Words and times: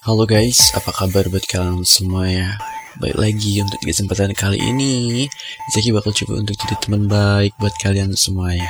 Halo 0.00 0.24
guys, 0.24 0.72
apa 0.72 0.96
kabar 0.96 1.28
buat 1.28 1.44
kalian 1.44 1.84
semua 1.84 2.24
ya? 2.24 2.56
Baik 3.04 3.20
lagi 3.20 3.60
untuk 3.60 3.84
kesempatan 3.84 4.32
kali 4.32 4.56
ini, 4.56 5.28
Zaki 5.76 5.92
bakal 5.92 6.16
coba 6.16 6.40
untuk 6.40 6.56
jadi 6.56 6.72
teman 6.80 7.04
baik 7.04 7.52
buat 7.60 7.76
kalian 7.76 8.16
semua 8.16 8.56
ya. 8.56 8.64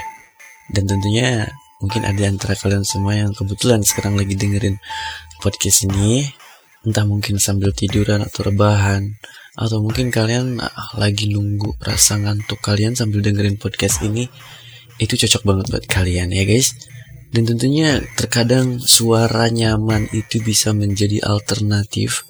Dan 0.74 0.90
tentunya 0.90 1.46
mungkin 1.78 2.02
ada 2.02 2.18
antara 2.26 2.58
kalian 2.58 2.82
semua 2.82 3.14
yang 3.14 3.30
kebetulan 3.30 3.78
sekarang 3.86 4.18
lagi 4.18 4.34
dengerin 4.34 4.82
podcast 5.38 5.86
ini, 5.86 6.26
entah 6.82 7.06
mungkin 7.06 7.38
sambil 7.38 7.70
tiduran 7.78 8.26
atau 8.26 8.50
rebahan, 8.50 9.14
atau 9.54 9.86
mungkin 9.86 10.10
kalian 10.10 10.58
ah, 10.58 10.98
lagi 10.98 11.30
nunggu 11.30 11.78
rasa 11.78 12.18
ngantuk 12.18 12.58
kalian 12.58 12.98
sambil 12.98 13.22
dengerin 13.22 13.54
podcast 13.54 14.02
ini, 14.02 14.26
itu 14.98 15.14
cocok 15.14 15.46
banget 15.46 15.66
buat 15.78 15.86
kalian 15.86 16.34
ya 16.34 16.42
guys. 16.42 16.74
Dan 17.30 17.46
tentunya 17.46 18.02
terkadang 18.18 18.82
suara 18.82 19.46
nyaman 19.46 20.10
itu 20.10 20.42
bisa 20.42 20.74
menjadi 20.74 21.22
alternatif 21.22 22.26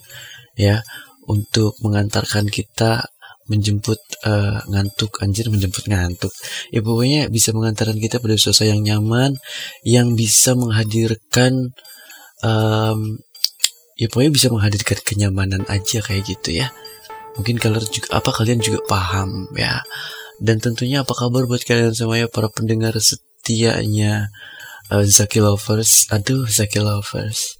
ya 0.61 0.85
untuk 1.25 1.73
mengantarkan 1.81 2.53
kita 2.53 3.09
menjemput 3.51 3.99
uh, 4.29 4.63
ngantuk 4.71 5.19
anjir 5.25 5.51
menjemput 5.51 5.91
ngantuk. 5.91 6.31
Ya 6.71 6.85
pokoknya 6.85 7.27
bisa 7.33 7.51
mengantarkan 7.51 7.99
kita 7.99 8.23
pada 8.23 8.39
suasana 8.39 8.77
yang 8.77 8.83
nyaman 8.87 9.35
yang 9.83 10.15
bisa 10.15 10.55
menghadirkan 10.55 11.75
um, 12.47 13.19
ya 13.99 14.07
pokoknya 14.07 14.33
bisa 14.37 14.49
menghadirkan 14.55 14.99
kenyamanan 15.03 15.67
aja 15.67 15.99
kayak 16.05 16.29
gitu 16.29 16.61
ya. 16.63 16.71
Mungkin 17.35 17.59
kalian 17.59 17.89
juga 17.89 18.09
apa 18.15 18.31
kalian 18.31 18.61
juga 18.63 18.85
paham 18.87 19.51
ya. 19.59 19.83
Dan 20.39 20.63
tentunya 20.63 21.03
apa 21.03 21.13
kabar 21.13 21.49
buat 21.49 21.65
kalian 21.67 21.93
semuanya 21.93 22.31
para 22.31 22.49
pendengar 22.49 22.95
setianya 22.97 24.31
uh, 24.91 25.07
Zaki 25.07 25.41
Lovers. 25.41 26.11
Aduh 26.11 26.47
Zaki 26.51 26.83
Lovers. 26.83 27.57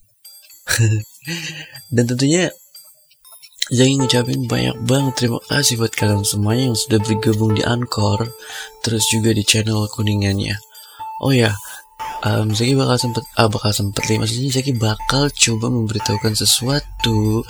Dan 1.95 2.05
tentunya 2.11 2.51
Zaki 3.71 4.03
ngucapin 4.03 4.51
banyak 4.51 4.77
banget 4.83 5.15
terima 5.15 5.39
kasih 5.47 5.79
buat 5.79 5.95
kalian 5.95 6.27
semuanya 6.27 6.75
yang 6.75 6.79
sudah 6.79 6.99
bergabung 6.99 7.55
di 7.55 7.63
Anchor 7.63 8.27
terus 8.83 9.07
juga 9.07 9.31
di 9.31 9.47
channel 9.47 9.87
kuningannya. 9.87 10.59
Oh 11.23 11.31
ya 11.31 11.55
um, 12.27 12.53
Zaki 12.53 12.75
bakal 12.75 12.97
sempet 12.99 13.25
ah 13.39 13.49
bakal 13.49 13.73
sempet 13.73 14.03
nih 14.09 14.19
maksudnya 14.19 14.51
Zaki 14.51 14.73
bakal 14.77 15.31
coba 15.31 15.67
memberitahukan 15.71 16.35
sesuatu 16.35 17.45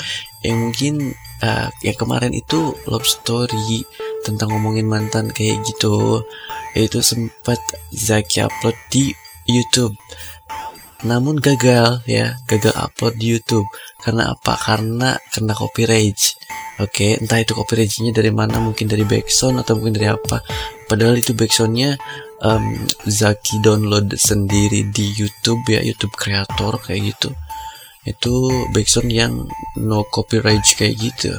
yang 0.44 0.68
mungkin 0.68 1.14
uh, 1.40 1.68
yang 1.80 1.96
kemarin 1.96 2.33
itu 2.36 2.74
love 2.84 3.06
story 3.06 3.84
tentang 4.22 4.52
ngomongin 4.52 4.86
mantan 4.86 5.33
kayak 5.33 5.64
gitu. 5.64 6.20
Itu 6.77 7.02
sempat 7.02 7.58
Zaki 7.90 8.46
upload 8.46 8.77
di 8.92 9.10
YouTube. 9.50 9.94
Namun 11.04 11.40
gagal 11.40 12.04
ya, 12.04 12.36
gagal 12.44 12.76
upload 12.76 13.16
di 13.16 13.32
YouTube. 13.32 13.66
Karena 14.00 14.32
apa? 14.36 14.56
Karena 14.56 15.16
kena 15.32 15.52
copyright. 15.56 16.20
Oke, 16.80 16.88
okay, 16.88 17.10
entah 17.20 17.40
itu 17.40 17.52
copyrightnya 17.52 18.14
dari 18.14 18.32
mana, 18.32 18.56
mungkin 18.56 18.88
dari 18.88 19.04
backsound 19.04 19.60
atau 19.60 19.76
mungkin 19.76 20.00
dari 20.00 20.08
apa. 20.08 20.40
Padahal 20.88 21.20
itu 21.20 21.36
backsoundnya 21.36 22.00
um, 22.40 22.64
Zaki 23.04 23.60
download 23.60 24.16
sendiri 24.16 24.88
di 24.88 25.12
YouTube 25.12 25.60
ya, 25.68 25.84
YouTube 25.84 26.16
kreator 26.16 26.80
kayak 26.80 27.12
gitu. 27.12 27.36
Itu 28.08 28.48
backsound 28.72 29.12
yang 29.12 29.44
no 29.76 30.08
copyright 30.08 30.64
kayak 30.72 30.96
gitu 30.96 31.36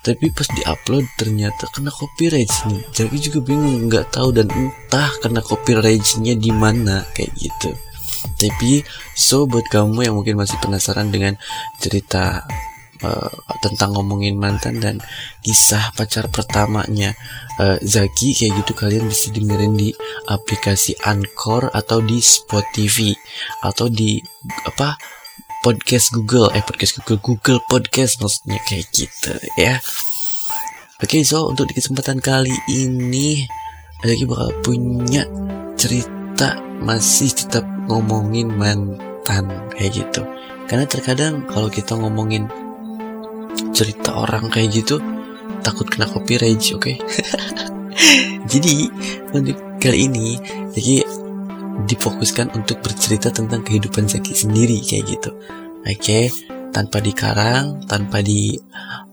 tapi 0.00 0.32
pas 0.32 0.48
diupload 0.48 1.04
ternyata 1.20 1.68
kena 1.76 1.92
copyright 1.92 2.48
nih 2.68 2.82
jadi 2.92 3.16
juga 3.20 3.38
bingung 3.44 3.88
nggak 3.88 4.16
tahu 4.16 4.32
dan 4.32 4.48
entah 4.48 5.10
kena 5.20 5.44
copyrightnya 5.44 6.34
di 6.36 6.50
mana 6.50 7.04
kayak 7.12 7.32
gitu. 7.36 7.72
Tapi 8.20 8.84
so 9.16 9.48
buat 9.48 9.64
kamu 9.68 10.04
yang 10.08 10.14
mungkin 10.16 10.36
masih 10.36 10.60
penasaran 10.60 11.08
dengan 11.08 11.36
cerita 11.80 12.44
uh, 13.04 13.32
tentang 13.60 13.96
ngomongin 13.96 14.36
mantan 14.36 14.80
dan 14.80 14.96
kisah 15.40 15.92
pacar 15.96 16.28
pertamanya 16.28 17.16
uh, 17.60 17.76
Zaki 17.80 18.36
kayak 18.36 18.64
gitu 18.64 18.72
kalian 18.76 19.08
bisa 19.08 19.32
dengerin 19.32 19.76
di 19.76 19.92
aplikasi 20.28 20.96
Anchor 21.04 21.72
atau 21.72 22.04
di 22.04 22.20
Spotify 22.20 23.12
atau 23.64 23.88
di 23.88 24.20
apa 24.68 24.96
podcast 25.60 26.16
Google. 26.16 26.48
Eh 26.56 26.64
podcast 26.64 26.96
Google 27.00 27.20
Google 27.20 27.60
Podcast 27.68 28.20
maksudnya 28.20 28.58
kayak 28.64 28.88
gitu 28.96 29.32
ya. 29.60 29.76
Oke 31.00 31.20
okay, 31.20 31.22
so 31.24 31.48
untuk 31.48 31.68
di 31.68 31.76
kesempatan 31.76 32.20
kali 32.20 32.52
ini 32.68 33.44
lagi 34.04 34.24
bakal 34.24 34.52
punya 34.64 35.24
cerita 35.76 36.60
masih 36.80 37.32
tetap 37.32 37.64
ngomongin 37.88 38.52
mantan 38.52 39.48
kayak 39.76 40.00
gitu. 40.04 40.24
Karena 40.64 40.84
terkadang 40.88 41.44
kalau 41.48 41.68
kita 41.68 41.96
ngomongin 41.96 42.48
cerita 43.76 44.16
orang 44.16 44.48
kayak 44.48 44.80
gitu 44.80 45.00
takut 45.60 45.88
kena 45.88 46.08
copyright 46.08 46.60
oke? 46.72 46.80
Okay? 46.80 46.96
jadi 48.52 48.88
untuk 49.36 49.56
kali 49.80 50.08
ini 50.08 50.36
jadi 50.72 51.04
difokuskan 51.86 52.54
untuk 52.54 52.80
bercerita 52.84 53.32
tentang 53.34 53.64
kehidupan 53.66 54.06
Zaki 54.06 54.34
sendiri 54.34 54.78
kayak 54.84 55.04
gitu. 55.18 55.30
Oke, 55.80 55.96
okay? 55.96 56.24
tanpa 56.70 57.02
dikarang, 57.02 57.84
tanpa 57.88 58.22
di 58.22 58.54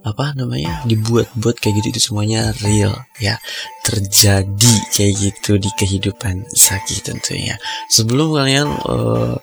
apa 0.07 0.31
namanya 0.39 0.87
dibuat-buat 0.87 1.59
kayak 1.59 1.83
gitu 1.83 1.87
itu 1.91 2.01
semuanya 2.11 2.55
real 2.63 2.95
ya 3.19 3.35
terjadi 3.83 4.75
kayak 4.95 5.13
gitu 5.19 5.59
di 5.59 5.67
kehidupan 5.75 6.47
Zaki 6.53 7.03
tentunya. 7.03 7.59
Sebelum 7.91 8.31
kalian 8.31 8.67
uh, 8.87 9.35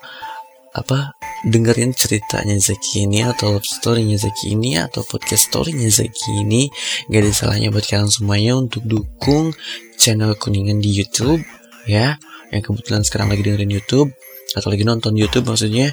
apa 0.74 1.14
dengerin 1.46 1.92
ceritanya 1.92 2.56
Zaki 2.56 3.06
ini 3.06 3.22
atau 3.22 3.54
love 3.54 3.68
story-nya 3.68 4.16
Zaki 4.16 4.56
ini 4.56 4.80
atau 4.80 5.04
podcast 5.04 5.52
story-nya 5.52 5.92
Zaki 5.92 6.42
ini 6.42 6.66
gak 7.12 7.20
ada 7.20 7.30
salahnya 7.30 7.68
buat 7.70 7.84
kalian 7.84 8.10
semuanya 8.10 8.58
untuk 8.58 8.82
dukung 8.88 9.52
channel 10.00 10.34
kuningan 10.34 10.80
di 10.80 10.90
YouTube 10.90 11.44
ya 11.84 12.16
yang 12.54 12.62
kebetulan 12.62 13.02
sekarang 13.02 13.28
lagi 13.34 13.42
dengerin 13.42 13.74
YouTube 13.74 14.14
atau 14.54 14.70
lagi 14.70 14.86
nonton 14.86 15.18
YouTube 15.18 15.50
maksudnya 15.50 15.92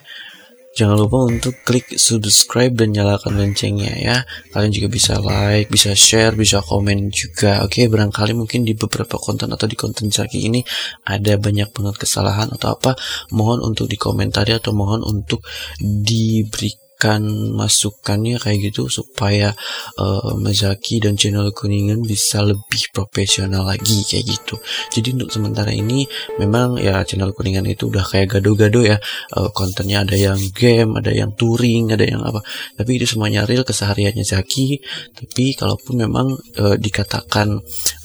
Jangan 0.72 1.03
lupa 1.03 1.27
untuk 1.27 1.51
klik 1.67 1.99
subscribe 1.99 2.72
dan 2.72 2.95
nyalakan 2.95 3.35
loncengnya 3.35 3.91
ya. 3.91 4.23
Kalian 4.55 4.72
juga 4.72 4.88
bisa 4.88 5.19
like, 5.19 5.67
bisa 5.67 5.91
share, 5.91 6.31
bisa 6.31 6.63
komen 6.63 7.11
juga. 7.11 7.59
Oke, 7.67 7.91
barangkali 7.91 8.31
mungkin 8.31 8.63
di 8.63 8.72
beberapa 8.72 9.19
konten 9.19 9.51
atau 9.51 9.67
di 9.67 9.75
konten 9.75 10.07
Zaki 10.07 10.47
ini 10.47 10.63
ada 11.03 11.35
banyak 11.35 11.75
banget 11.75 11.99
kesalahan 11.99 12.55
atau 12.55 12.79
apa. 12.79 12.95
Mohon 13.35 13.75
untuk 13.75 13.91
dikomentari 13.91 14.55
atau 14.55 14.72
mohon 14.72 15.03
untuk 15.03 15.43
diberi 15.83 16.72
memberikan 17.01 17.57
masukannya 17.57 18.38
kayak 18.38 18.69
gitu 18.69 18.85
supaya 18.85 19.50
uh, 19.97 20.38
Mazaki 20.38 21.01
dan 21.01 21.17
channel 21.17 21.50
Kuningan 21.50 22.06
bisa 22.06 22.45
lebih 22.45 22.94
profesional 22.94 23.66
lagi 23.66 24.06
kayak 24.06 24.25
gitu. 24.29 24.62
Jadi 24.94 25.17
untuk 25.17 25.34
sementara 25.34 25.73
ini 25.73 26.06
memang 26.38 26.78
ya 26.78 27.01
channel 27.01 27.34
Kuningan 27.34 27.66
itu 27.66 27.90
udah 27.90 28.06
kayak 28.06 28.38
gado-gado 28.38 28.85
ya 28.85 29.01
uh, 29.34 29.50
kontennya 29.50 30.06
ada 30.06 30.13
yang 30.13 30.38
game, 30.53 30.94
ada 31.01 31.09
yang 31.09 31.34
touring, 31.34 31.90
ada 31.90 32.06
yang 32.06 32.22
apa. 32.22 32.45
Tapi 32.78 33.01
itu 33.01 33.09
semuanya 33.09 33.50
real 33.50 33.66
kesehariannya 33.66 34.22
Zaki. 34.22 34.78
Tapi 35.17 35.57
kalaupun 35.57 36.06
memang 36.06 36.38
uh, 36.61 36.78
dikatakan 36.78 37.57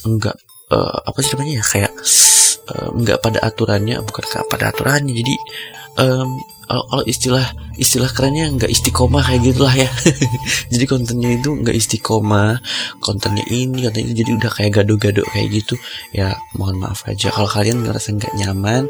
enggak 0.09 0.41
uh, 0.73 0.99
apa 1.05 1.19
sih 1.21 1.37
namanya 1.37 1.61
ya 1.61 1.65
kayak 1.69 1.93
uh, 2.73 2.89
enggak 2.97 3.21
pada 3.21 3.45
aturannya 3.45 4.01
bukan 4.01 4.25
pada 4.49 4.73
aturannya 4.73 5.13
jadi 5.13 5.35
um, 6.01 6.41
kalau 6.67 7.05
istilah 7.07 7.47
istilah 7.77 8.11
kerennya 8.13 8.49
nggak 8.53 8.71
istiqomah 8.73 9.23
kayak 9.25 9.41
gitulah 9.53 9.75
ya. 9.75 9.91
Jadi 10.73 10.85
kontennya 10.85 11.31
itu 11.37 11.51
nggak 11.53 11.77
istiqomah 11.77 12.61
kontennya 13.01 13.45
ini 13.49 13.87
kontennya 13.87 14.15
jadi 14.17 14.31
udah 14.37 14.51
kayak 14.51 14.73
gado-gado 14.83 15.23
kayak 15.31 15.63
gitu. 15.63 15.75
Ya 16.13 16.37
mohon 16.57 16.81
maaf 16.81 17.05
aja. 17.07 17.31
Kalau 17.33 17.49
kalian 17.49 17.85
ngerasa 17.85 18.17
nggak 18.17 18.35
nyaman 18.37 18.89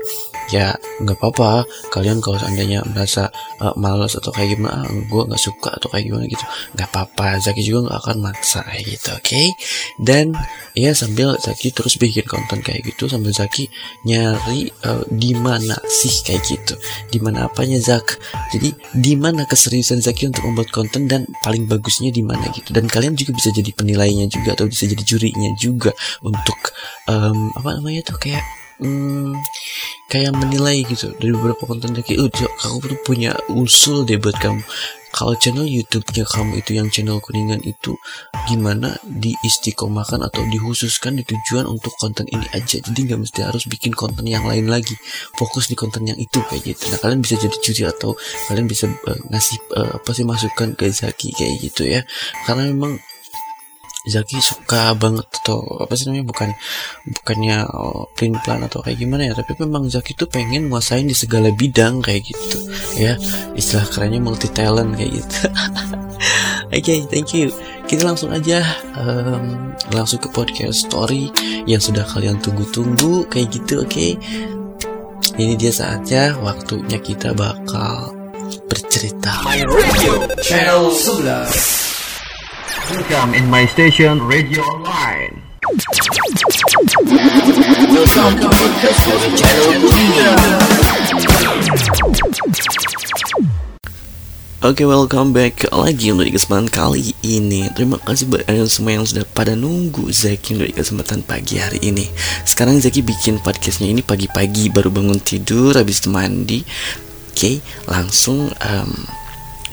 ya 0.55 0.75
nggak 1.03 1.19
apa-apa. 1.19 1.67
Kalian 1.91 2.23
kalau 2.23 2.39
seandainya 2.39 2.87
merasa 2.87 3.29
uh, 3.61 3.75
malas 3.75 4.15
atau 4.15 4.31
kayak 4.31 4.57
gimana 4.57 4.83
ah, 4.83 4.89
gue 4.89 5.22
nggak 5.27 5.43
suka 5.43 5.75
atau 5.75 5.91
kayak 5.91 6.09
gimana 6.09 6.25
gitu 6.31 6.45
nggak 6.78 6.89
apa-apa. 6.95 7.43
Zaki 7.43 7.63
juga 7.66 7.91
nggak 7.91 7.99
akan 8.03 8.16
maksa 8.22 8.60
kayak 8.65 8.84
gitu 8.87 9.09
oke? 9.13 9.25
Okay? 9.27 9.47
dan 9.97 10.37
ya 10.77 10.93
sambil 10.93 11.41
Zaki 11.41 11.72
terus 11.72 11.97
bikin 11.97 12.28
konten 12.28 12.60
kayak 12.60 12.84
gitu 12.93 13.09
sambil 13.09 13.33
Zaki 13.33 13.69
nyari 14.05 14.69
uh, 14.84 15.05
di 15.09 15.33
mana 15.33 15.77
sih 15.89 16.13
kayak 16.22 16.43
gitu? 16.45 16.75
Di 17.09 17.19
mana 17.19 17.49
apanya 17.49 17.81
Zak? 17.81 18.21
Jadi 18.53 18.76
di 18.97 19.19
mana 19.19 19.45
keseriusan 19.45 20.01
Zaki 20.01 20.31
untuk 20.31 20.47
membuat 20.47 20.71
konten 20.73 21.11
dan 21.11 21.27
paling 21.43 21.67
bagusnya 21.67 22.15
di 22.15 22.23
mana 22.23 22.49
gitu. 22.53 22.73
Dan 22.73 22.87
kalian 22.87 23.19
juga 23.19 23.37
bisa 23.37 23.51
jadi 23.53 23.71
penilainya 23.75 24.27
juga 24.31 24.57
atau 24.57 24.67
bisa 24.71 24.87
jadi 24.87 25.03
jurinya 25.03 25.51
juga 25.59 25.93
untuk 26.23 26.59
um, 27.11 27.53
apa 27.57 27.81
namanya 27.81 28.07
tuh 28.07 28.19
kayak 28.21 28.43
hmm, 28.81 29.37
kayak 30.07 30.33
menilai 30.37 30.87
gitu 30.87 31.13
dari 31.19 31.33
beberapa 31.34 31.67
konten 31.67 31.97
Zaki 31.97 32.21
oh 32.21 32.31
aku 32.31 32.77
tuh 32.95 33.01
punya 33.03 33.34
usul 33.51 34.07
deh 34.07 34.21
buat 34.21 34.37
kamu 34.39 34.63
kalau 35.15 35.35
channel 35.39 35.67
YouTube-nya 35.67 36.27
kamu 36.27 36.63
itu 36.63 36.79
yang 36.79 36.89
channel 36.91 37.23
kuningan 37.23 37.63
itu 37.63 37.95
gimana 38.51 38.99
diistiqomahkan 39.07 40.23
atau 40.23 40.43
dikhususkan 40.51 41.19
di 41.19 41.25
tujuan 41.25 41.67
untuk 41.67 41.95
konten 41.99 42.27
ini 42.31 42.45
aja? 42.53 42.83
Jadi 42.83 42.99
nggak 43.07 43.21
mesti 43.23 43.41
harus 43.47 43.65
bikin 43.71 43.95
konten 43.95 44.27
yang 44.27 44.45
lain 44.45 44.67
lagi. 44.67 44.95
Fokus 45.39 45.71
di 45.71 45.77
konten 45.79 46.07
yang 46.07 46.19
itu 46.19 46.43
kayak 46.47 46.63
gitu. 46.63 46.91
Nah 46.91 46.99
kalian 47.01 47.21
bisa 47.23 47.35
jadi 47.39 47.57
juri 47.63 47.83
atau 47.87 48.19
kalian 48.51 48.67
bisa 48.67 48.87
uh, 48.89 49.21
ngasih 49.31 49.59
uh, 49.75 49.91
apa 50.03 50.11
sih 50.13 50.25
masukan 50.27 50.75
ke 50.75 50.91
Zaki 50.91 51.33
kayak 51.35 51.55
gitu 51.63 51.83
ya. 51.87 52.03
Karena 52.45 52.69
memang 52.71 52.99
Zaki 54.07 54.39
suka 54.39 54.95
banget 54.95 55.27
atau 55.43 55.83
apa 55.83 55.93
sih 55.99 56.07
namanya 56.07 56.31
bukan 56.31 56.49
bukannya 57.11 57.67
oh, 57.75 58.07
plan 58.15 58.39
plan 58.41 58.63
atau 58.63 58.81
kayak 58.81 59.03
gimana 59.03 59.29
ya 59.29 59.35
tapi 59.35 59.59
memang 59.59 59.91
Zaki 59.91 60.15
tuh 60.15 60.31
pengen 60.31 60.71
nguasain 60.71 61.07
di 61.07 61.17
segala 61.17 61.51
bidang 61.51 62.01
kayak 62.01 62.23
gitu 62.27 62.59
ya. 62.97 63.19
Istilah 63.59 63.87
kerennya 63.91 64.23
multi 64.23 64.47
talent 64.51 64.95
kayak 64.95 65.11
gitu. 65.23 65.39
Oke 66.77 66.83
okay, 66.83 66.99
thank 67.07 67.31
you. 67.35 67.51
Kita 67.87 68.03
langsung 68.03 68.35
aja 68.35 68.59
um, 68.99 69.71
langsung 69.95 70.19
ke 70.19 70.27
podcast 70.35 70.91
story 70.91 71.31
yang 71.71 71.79
sudah 71.79 72.03
kalian 72.03 72.43
tunggu-tunggu 72.43 73.31
kayak 73.31 73.55
gitu 73.55 73.87
oke? 73.87 73.95
Okay? 73.95 74.19
ini 75.37 75.55
dia 75.59 75.73
saatnya 75.73 76.33
waktunya 76.41 76.97
kita 77.01 77.37
bakal 77.37 78.17
bercerita. 78.71 79.45
My 79.45 79.61
Radio 79.69 80.15
Channel 80.41 80.89
11 80.93 81.85
Welcome 82.86 83.34
in 83.34 83.50
my 83.50 83.66
station 83.66 84.22
Radio 84.30 84.62
Online. 84.62 85.42
Oke, 94.62 94.71
okay, 94.71 94.86
welcome 94.86 95.34
back 95.34 95.66
lagi 95.74 96.15
untuk 96.15 96.30
kesempatan 96.30 96.71
kali 96.71 97.10
ini. 97.27 97.66
Terima 97.74 97.98
kasih 98.06 98.30
buat 98.30 98.47
kalian 98.47 98.71
semua 98.71 99.03
yang 99.03 99.06
sudah 99.10 99.27
pada 99.34 99.59
nunggu 99.59 100.06
Zaki 100.15 100.54
untuk 100.54 100.78
kesempatan 100.78 101.27
pagi 101.27 101.59
hari 101.59 101.83
ini. 101.83 102.06
Sekarang 102.47 102.78
Zaki 102.78 103.03
bikin 103.03 103.42
podcastnya 103.42 103.91
ini 103.91 104.06
pagi-pagi 104.06 104.71
baru 104.71 104.94
bangun 104.94 105.18
tidur, 105.18 105.74
habis 105.74 106.06
mandi. 106.06 106.62
Oke, 106.62 107.34
okay, 107.34 107.54
langsung 107.91 108.47
um, 108.62 108.94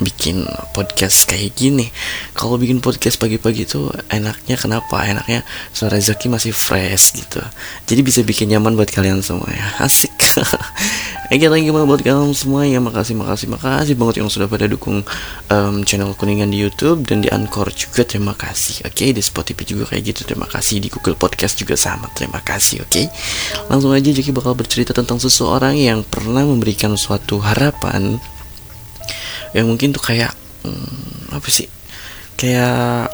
bikin 0.01 0.47
podcast 0.73 1.29
kayak 1.29 1.53
gini. 1.53 1.93
Kalau 2.33 2.57
bikin 2.57 2.81
podcast 2.81 3.21
pagi-pagi 3.21 3.69
itu 3.69 3.91
enaknya 4.09 4.57
kenapa? 4.57 5.05
Enaknya 5.05 5.45
suara 5.69 6.01
Zaki 6.01 6.31
masih 6.31 6.55
fresh 6.55 7.13
gitu. 7.13 7.41
Jadi 7.85 8.01
bisa 8.01 8.19
bikin 8.25 8.49
nyaman 8.49 8.73
buat 8.73 8.89
kalian 8.89 9.21
semua 9.21 9.49
ya. 9.51 9.67
Asik. 9.85 10.13
Oke 11.33 11.49
lagi 11.49 11.69
buat 11.69 12.01
kalian 12.01 12.33
semua 12.33 12.65
ya. 12.65 12.77
Makasih 12.81 13.17
makasih 13.17 13.47
makasih 13.49 13.95
banget 13.97 14.21
yang 14.21 14.29
sudah 14.29 14.45
pada 14.49 14.65
dukung 14.69 15.01
um, 15.49 15.75
channel 15.85 16.13
kuningan 16.17 16.49
di 16.49 16.61
YouTube 16.61 17.05
dan 17.05 17.21
di 17.21 17.29
Anchor 17.29 17.69
juga. 17.73 18.05
Terima 18.05 18.33
kasih 18.37 18.85
oke? 18.85 18.93
Okay? 18.93 19.09
di 19.13 19.21
Spotify 19.21 19.63
juga 19.65 19.89
kayak 19.93 20.03
gitu. 20.13 20.21
Terima 20.25 20.45
kasih. 20.45 20.81
Di 20.81 20.89
Google 20.93 21.17
Podcast 21.17 21.57
juga 21.57 21.73
sama. 21.77 22.09
Terima 22.13 22.41
kasih 22.41 22.85
oke? 22.85 22.89
Okay? 22.89 23.05
langsung 23.69 23.93
aja 23.93 24.09
Jaki 24.13 24.29
bakal 24.35 24.53
bercerita 24.53 24.93
tentang 24.93 25.17
seseorang 25.17 25.73
yang 25.77 26.05
pernah 26.05 26.45
memberikan 26.45 26.93
suatu 26.93 27.41
harapan 27.41 28.21
yang 29.53 29.69
mungkin 29.69 29.93
tuh 29.93 30.03
kayak 30.03 30.33
hmm, 30.65 31.33
apa 31.33 31.47
sih 31.49 31.69
kayak 32.37 33.09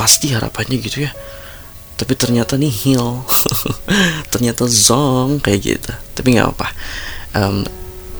pasti 0.00 0.32
harapannya 0.32 0.76
gitu 0.80 1.04
ya. 1.04 1.12
Tapi 2.00 2.16
ternyata 2.16 2.56
nih 2.56 2.72
nihil 2.72 3.20
ternyata 4.32 4.64
zong 4.64 5.40
kayak 5.44 5.60
gitu. 5.60 5.92
Tapi 6.16 6.28
nggak 6.36 6.48
apa 6.48 6.68
um, 7.36 7.62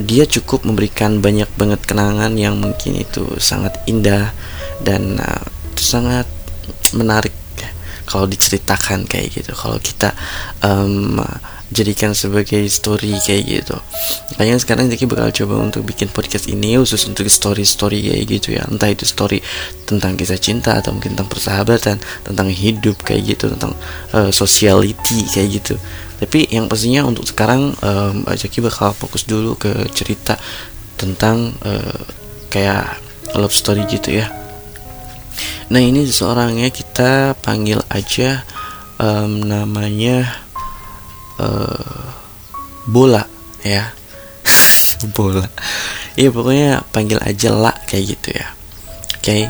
dia 0.01 0.25
cukup 0.25 0.65
memberikan 0.65 1.21
banyak 1.21 1.49
banget 1.61 1.81
kenangan 1.85 2.33
yang 2.37 2.57
mungkin 2.57 2.97
itu 2.97 3.25
sangat 3.37 3.77
indah 3.85 4.33
dan 4.81 5.21
uh, 5.21 5.45
sangat 5.77 6.25
menarik 6.97 7.33
kalau 8.11 8.27
diceritakan 8.27 9.07
kayak 9.07 9.39
gitu. 9.39 9.55
Kalau 9.55 9.79
kita 9.79 10.11
um, 10.67 11.23
jadikan 11.71 12.13
sebagai 12.19 12.67
story 12.67 13.15
kayak 13.23 13.43
gitu. 13.47 13.77
Makanya 14.35 14.59
sekarang 14.59 14.91
Zaki 14.91 15.07
bakal 15.07 15.31
coba 15.31 15.71
untuk 15.71 15.87
bikin 15.87 16.11
podcast 16.11 16.51
ini 16.51 16.75
khusus 16.75 17.07
untuk 17.07 17.31
story-story 17.31 18.11
kayak 18.11 18.25
gitu 18.27 18.49
ya. 18.59 18.67
Entah 18.67 18.91
itu 18.91 19.07
story 19.07 19.39
tentang 19.87 20.19
kisah 20.19 20.39
cinta 20.39 20.75
atau 20.79 20.91
mungkin 20.91 21.15
tentang 21.15 21.31
persahabatan 21.31 21.97
tentang 22.27 22.49
hidup 22.51 22.99
kayak 23.07 23.39
gitu 23.39 23.55
tentang 23.55 23.79
uh, 24.11 24.35
sociality 24.35 25.27
kayak 25.31 25.63
gitu. 25.63 25.75
Tapi 26.21 26.51
yang 26.53 26.67
pastinya 26.69 27.07
untuk 27.07 27.25
sekarang 27.25 27.73
um, 27.81 28.27
Zaki 28.27 28.61
bakal 28.61 28.93
fokus 28.93 29.25
dulu 29.25 29.55
ke 29.57 29.71
cerita 29.95 30.37
tentang 30.99 31.55
uh, 31.65 32.03
kayak 32.51 32.99
love 33.39 33.55
story 33.55 33.87
gitu 33.87 34.21
ya. 34.21 34.27
Nah 35.71 35.79
ini 35.79 36.03
seseorangnya 36.03 36.69
kita 36.75 37.39
panggil 37.47 37.79
aja 37.89 38.43
um, 38.99 39.39
namanya 39.39 40.50
uh, 41.41 42.05
bola 42.85 43.25
ya. 43.65 43.97
Bola. 45.17 45.49
Iya 46.17 46.29
pokoknya 46.29 46.85
panggil 46.93 47.17
aja 47.25 47.49
lah 47.53 47.73
kayak 47.89 48.05
gitu 48.17 48.29
ya. 48.37 48.47
Oke. 49.17 49.25
Okay. 49.25 49.43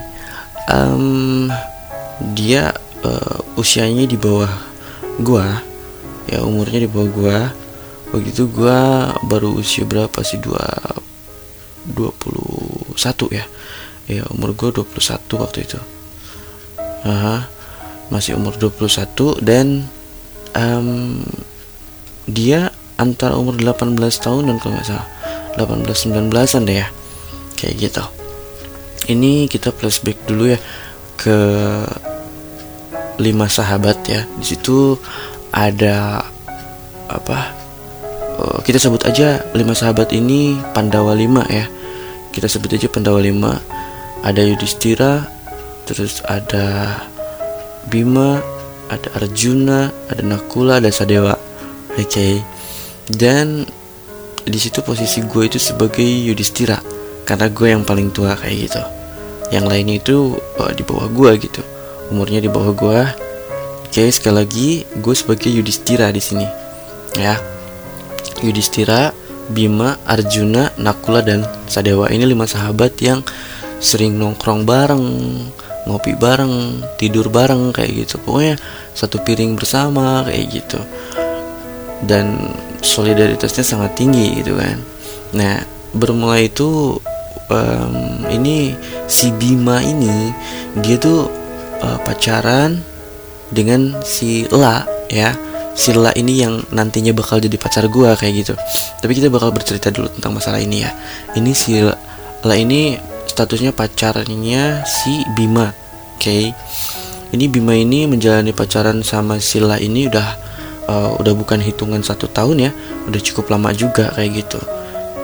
um, 0.70 1.50
dia 2.36 2.70
uh, 3.02 3.38
usianya 3.58 4.06
di 4.06 4.14
bawah 4.14 4.50
gua. 5.18 5.58
Ya 6.30 6.46
umurnya 6.46 6.86
di 6.86 6.90
bawah 6.90 7.10
gua. 7.10 7.38
Begitu 8.14 8.46
gua 8.50 9.10
baru 9.26 9.58
usia 9.58 9.82
berapa 9.86 10.22
sih? 10.22 10.38
Dua 10.38 10.62
dua 11.90 12.10
puluh 12.14 12.94
satu 12.94 13.26
ya. 13.30 13.46
Ya 14.10 14.26
umur 14.34 14.58
gua 14.58 14.74
21 14.74 15.22
waktu 15.38 15.58
itu. 15.70 15.78
Aha, 17.06 17.46
masih 18.10 18.36
umur 18.36 18.58
21 18.58 19.38
dan 19.40 19.86
um, 20.52 21.22
dia 22.30 22.70
antara 23.00 23.36
umur 23.36 23.56
18 23.56 23.96
tahun 23.96 24.52
dan 24.52 24.56
kalau 24.60 24.76
nggak 24.76 24.86
salah 24.86 25.08
18 25.56 26.30
19-an 26.30 26.62
deh 26.68 26.78
ya. 26.80 26.88
Kayak 27.58 27.74
gitu. 27.76 28.04
Ini 29.10 29.48
kita 29.48 29.74
flashback 29.74 30.16
dulu 30.28 30.54
ya 30.54 30.58
ke 31.16 31.36
lima 33.20 33.50
sahabat 33.50 33.98
ya. 34.08 34.24
Di 34.38 34.46
situ 34.56 34.96
ada 35.50 36.24
apa? 37.10 37.38
Oh, 38.40 38.58
kita 38.64 38.80
sebut 38.80 39.04
aja 39.04 39.44
lima 39.52 39.76
sahabat 39.76 40.14
ini 40.16 40.56
Pandawa 40.72 41.12
lima 41.12 41.44
ya. 41.50 41.68
Kita 42.30 42.46
sebut 42.46 42.72
aja 42.76 42.88
Pandawa 42.88 43.20
lima. 43.20 43.60
Ada 44.20 44.44
Yudhistira 44.44 45.24
terus 45.88 46.22
ada 46.28 47.00
Bima 47.88 48.38
ada 48.92 49.08
Arjuna 49.16 49.88
ada 50.12 50.22
Nakula 50.22 50.78
ada 50.78 50.92
Sadewa 50.92 51.39
okay. 52.08 52.34
dan 53.12 53.68
di 54.46 54.58
situ 54.58 54.80
posisi 54.80 55.20
gue 55.24 55.46
itu 55.46 55.60
sebagai 55.60 56.04
Yudhistira. 56.04 56.80
Karena 57.28 57.46
gue 57.46 57.68
yang 57.70 57.86
paling 57.86 58.10
tua 58.10 58.34
kayak 58.34 58.56
gitu. 58.66 58.82
Yang 59.54 59.64
lainnya 59.70 59.96
itu 60.02 60.16
uh, 60.58 60.72
di 60.74 60.82
bawah 60.82 61.06
gue 61.10 61.30
gitu. 61.38 61.62
Umurnya 62.10 62.42
di 62.42 62.50
bawah 62.50 62.72
gue. 62.74 63.00
Oke 63.86 64.06
okay, 64.06 64.08
sekali 64.10 64.34
lagi 64.42 64.68
gue 64.98 65.14
sebagai 65.14 65.50
Yudhistira 65.50 66.10
di 66.10 66.22
sini. 66.22 66.46
Ya. 67.14 67.38
Yudhistira 68.40 69.12
Bima 69.50 69.98
Arjuna 70.06 70.74
Nakula 70.78 71.22
dan 71.22 71.46
Sadewa. 71.66 72.10
Ini 72.10 72.26
lima 72.26 72.46
sahabat 72.46 72.98
yang 73.02 73.22
sering 73.78 74.18
nongkrong 74.18 74.68
bareng 74.68 75.06
ngopi 75.88 76.12
bareng 76.12 76.84
tidur 76.98 77.30
bareng 77.30 77.74
kayak 77.74 78.06
gitu. 78.06 78.18
Pokoknya 78.22 78.58
satu 78.94 79.22
piring 79.22 79.58
bersama 79.58 80.26
kayak 80.26 80.46
gitu 80.50 80.80
dan 82.04 82.54
solidaritasnya 82.80 83.64
sangat 83.64 83.96
tinggi 83.96 84.40
gitu 84.40 84.56
kan. 84.56 84.78
Nah 85.36 85.62
bermula 85.92 86.40
itu 86.40 86.96
um, 87.50 87.94
ini 88.30 88.72
si 89.10 89.34
Bima 89.34 89.82
ini 89.82 90.32
dia 90.80 90.96
tuh 90.96 91.28
uh, 91.82 91.98
pacaran 92.04 92.80
dengan 93.50 94.00
si 94.04 94.46
La 94.54 94.86
ya. 95.10 95.34
Si 95.70 95.94
La 95.94 96.10
ini 96.18 96.42
yang 96.42 96.60
nantinya 96.74 97.14
bakal 97.14 97.40
jadi 97.40 97.56
pacar 97.56 97.86
gua 97.88 98.18
kayak 98.18 98.34
gitu. 98.44 98.54
Tapi 99.00 99.12
kita 99.16 99.32
bakal 99.32 99.54
bercerita 99.54 99.88
dulu 99.88 100.10
tentang 100.12 100.36
masalah 100.36 100.60
ini 100.60 100.82
ya. 100.84 100.90
Ini 101.38 101.52
si 101.54 101.78
La 102.44 102.54
ini 102.58 102.98
statusnya 103.30 103.72
pacarnya 103.72 104.82
si 104.84 105.24
Bima 105.32 105.70
oke? 106.20 106.20
Okay. 106.20 106.44
ini 107.32 107.48
Bima 107.48 107.72
ini 107.72 108.04
menjalani 108.04 108.52
pacaran 108.52 109.00
sama 109.00 109.40
Sila 109.40 109.80
ini 109.80 110.10
udah 110.10 110.49
uh, 110.90 111.10
udah 111.22 111.32
bukan 111.38 111.62
hitungan 111.62 112.02
satu 112.02 112.26
tahun 112.26 112.66
ya 112.66 112.70
udah 113.06 113.20
cukup 113.22 113.54
lama 113.54 113.70
juga 113.70 114.10
kayak 114.18 114.42
gitu. 114.42 114.60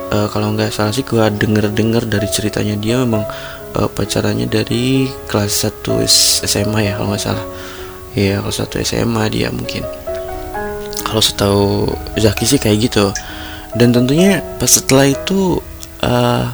Uh, 0.06 0.30
kalau 0.30 0.54
nggak 0.54 0.70
salah 0.70 0.94
sih 0.94 1.02
gua 1.02 1.26
denger 1.26 1.74
dengar 1.74 2.06
dari 2.06 2.30
ceritanya 2.30 2.78
dia 2.78 3.02
memang 3.02 3.26
uh, 3.74 3.90
pacarannya 3.90 4.46
dari 4.46 5.10
kelas 5.26 5.66
1 5.82 6.46
SMA 6.46 6.86
ya 6.86 6.92
kalau 6.94 7.10
nggak 7.10 7.24
salah. 7.26 7.46
Ya 8.14 8.38
kelas 8.38 8.62
1 8.62 8.86
SMA 8.86 9.24
dia 9.34 9.50
mungkin. 9.50 9.82
Kalau 11.02 11.22
setahu 11.22 11.90
Zaki 12.18 12.44
sih 12.46 12.58
kayak 12.62 12.78
gitu. 12.90 13.10
Dan 13.76 13.92
tentunya 13.92 14.40
pas 14.56 14.70
setelah 14.70 15.10
itu 15.10 15.60
uh, 16.00 16.48